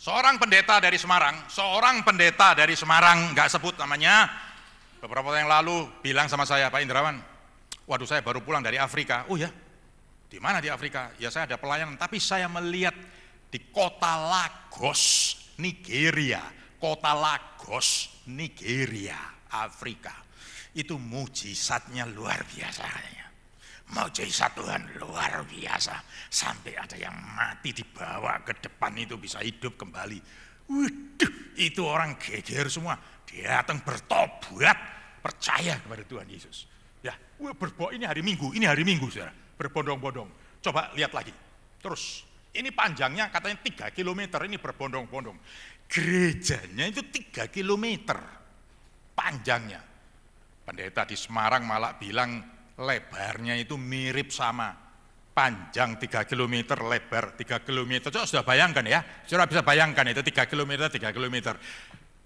[0.00, 4.32] Seorang pendeta dari Semarang, seorang pendeta dari Semarang, nggak sebut namanya,
[4.96, 7.20] beberapa tahun yang lalu bilang sama saya, Pak Indrawan,
[7.84, 9.28] waduh saya baru pulang dari Afrika.
[9.28, 9.52] Oh ya,
[10.24, 11.12] di mana di Afrika?
[11.20, 12.96] Ya saya ada pelayanan, tapi saya melihat
[13.52, 16.40] di kota Lagos, Nigeria,
[16.80, 20.16] kota Lagos, Nigeria, Afrika.
[20.72, 22.88] Itu mujizatnya luar biasa.
[23.90, 25.98] Mujizat Tuhan luar biasa.
[26.30, 30.18] Sampai ada yang mati dibawa ke depan itu bisa hidup kembali.
[30.70, 32.94] Waduh, itu orang geger semua.
[33.26, 34.78] Dia datang bertobat,
[35.18, 36.70] percaya kepada Tuhan Yesus.
[37.02, 39.34] Ya, berbo ini hari Minggu, ini hari Minggu, saudara.
[39.58, 40.30] Berbondong-bondong.
[40.62, 41.34] Coba lihat lagi.
[41.82, 45.38] Terus ini panjangnya katanya 3 km, ini berbondong-bondong.
[45.86, 47.86] Gerejanya itu 3 km
[49.14, 49.82] panjangnya.
[50.66, 52.42] Pendeta di Semarang malah bilang
[52.78, 54.74] lebarnya itu mirip sama.
[55.30, 58.10] Panjang 3 km, lebar 3 km.
[58.10, 61.36] Coba sudah bayangkan ya, sudah bisa bayangkan itu 3 km, 3 km.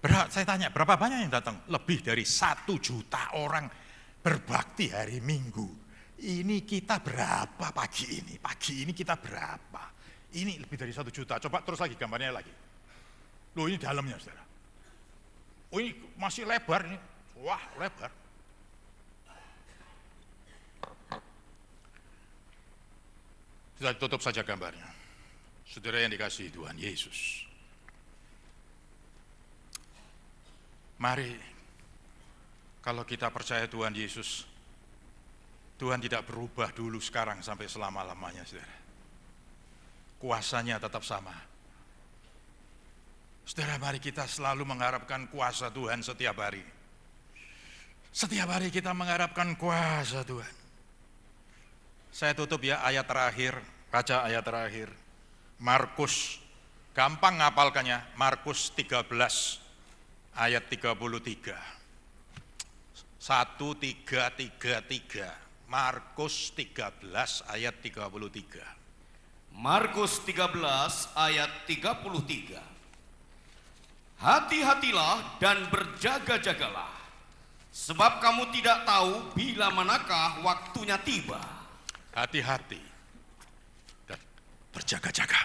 [0.01, 1.65] Berapa, saya tanya, berapa banyak yang datang?
[1.69, 3.69] Lebih dari satu juta orang
[4.25, 5.85] berbakti hari Minggu.
[6.25, 8.41] Ini kita berapa pagi ini?
[8.41, 9.94] Pagi ini kita berapa?
[10.35, 11.39] Ini lebih dari satu juta.
[11.39, 12.51] Coba terus lagi gambarnya lagi.
[13.55, 14.43] Loh ini dalamnya saudara.
[15.71, 16.99] Oh ini masih lebar ini.
[17.39, 18.11] Wah lebar.
[23.79, 24.91] Kita tutup saja gambarnya.
[25.63, 27.47] Saudara yang dikasih Tuhan Yesus.
[30.99, 31.31] Mari
[32.83, 34.47] kalau kita percaya Tuhan Yesus,
[35.79, 38.84] Tuhan tidak berubah dulu sekarang sampai selama-lamanya, saudara
[40.19, 41.35] kuasanya tetap sama.
[43.45, 46.65] Saudara, mari kita selalu mengharapkan kuasa Tuhan setiap hari.
[48.09, 50.55] Setiap hari kita mengharapkan kuasa Tuhan.
[52.09, 53.59] Saya tutup ya ayat terakhir,
[53.93, 54.89] baca ayat terakhir.
[55.61, 56.41] Markus,
[56.95, 59.05] gampang ngapalkannya, Markus 13
[60.33, 61.75] ayat 33.
[63.19, 68.74] 1333, Markus 13 ayat 33.
[69.55, 70.51] Markus 13
[71.15, 72.59] ayat 33.
[74.19, 76.91] Hati-hatilah dan berjaga-jagalah,
[77.71, 81.39] sebab kamu tidak tahu bila manakah waktunya tiba.
[82.11, 82.79] Hati-hati
[84.07, 84.19] dan
[84.75, 85.39] berjaga-jaga.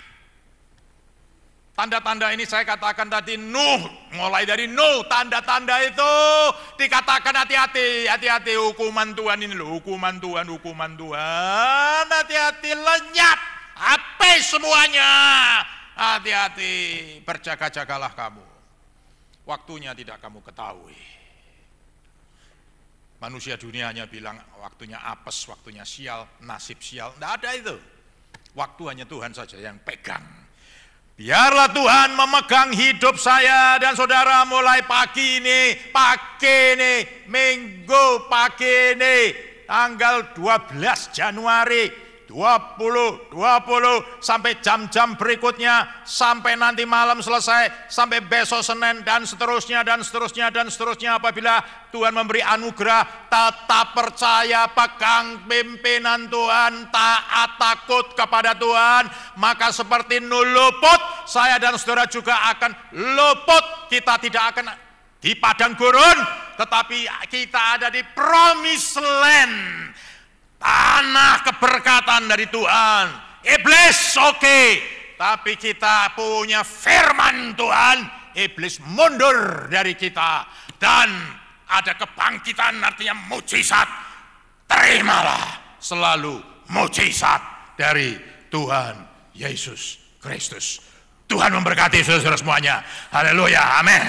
[1.75, 3.83] Tanda-tanda ini saya katakan tadi Nuh,
[4.15, 6.15] mulai dari Nuh, tanda-tanda itu
[6.83, 15.11] dikatakan hati-hati, hati-hati hukuman Tuhan ini loh, hukuman Tuhan, hukuman Tuhan, hati-hati lenyap Habis semuanya.
[15.97, 16.77] Hati-hati,
[17.25, 18.45] berjaga-jagalah kamu.
[19.49, 20.97] Waktunya tidak kamu ketahui.
[23.21, 27.13] Manusia dunianya bilang waktunya apes, waktunya sial, nasib sial.
[27.17, 27.77] Tidak ada itu.
[28.57, 30.25] Waktu hanya Tuhan saja yang pegang.
[31.21, 39.17] Biarlah Tuhan memegang hidup saya dan saudara mulai pagi ini, pagi ini, minggu pagi ini,
[39.69, 40.73] tanggal 12
[41.13, 49.83] Januari 20, 20 sampai jam-jam berikutnya sampai nanti malam selesai sampai besok Senin dan seterusnya
[49.83, 51.19] dan seterusnya dan seterusnya.
[51.19, 51.59] Apabila
[51.91, 59.11] Tuhan memberi anugerah tetap percaya pegang pimpinan Tuhan taat takut kepada Tuhan.
[59.35, 63.91] Maka seperti nuluput saya dan saudara juga akan luput.
[63.91, 64.71] Kita tidak akan
[65.19, 66.19] di padang gurun
[66.57, 69.57] tetapi kita ada di promised land
[70.61, 73.05] Tanah keberkatan dari Tuhan.
[73.41, 74.67] Iblis oke, okay.
[75.17, 78.21] tapi kita punya firman Tuhan.
[78.37, 80.45] Iblis mundur dari kita
[80.77, 81.09] dan
[81.67, 83.89] ada kebangkitan artinya mujizat.
[84.69, 86.39] Terimalah selalu
[86.71, 87.41] mujizat
[87.75, 88.15] dari
[88.53, 88.95] Tuhan
[89.33, 90.85] Yesus Kristus.
[91.25, 92.85] Tuhan memberkati saudara-saudara semuanya.
[93.15, 93.81] Haleluya.
[93.81, 94.03] Amin.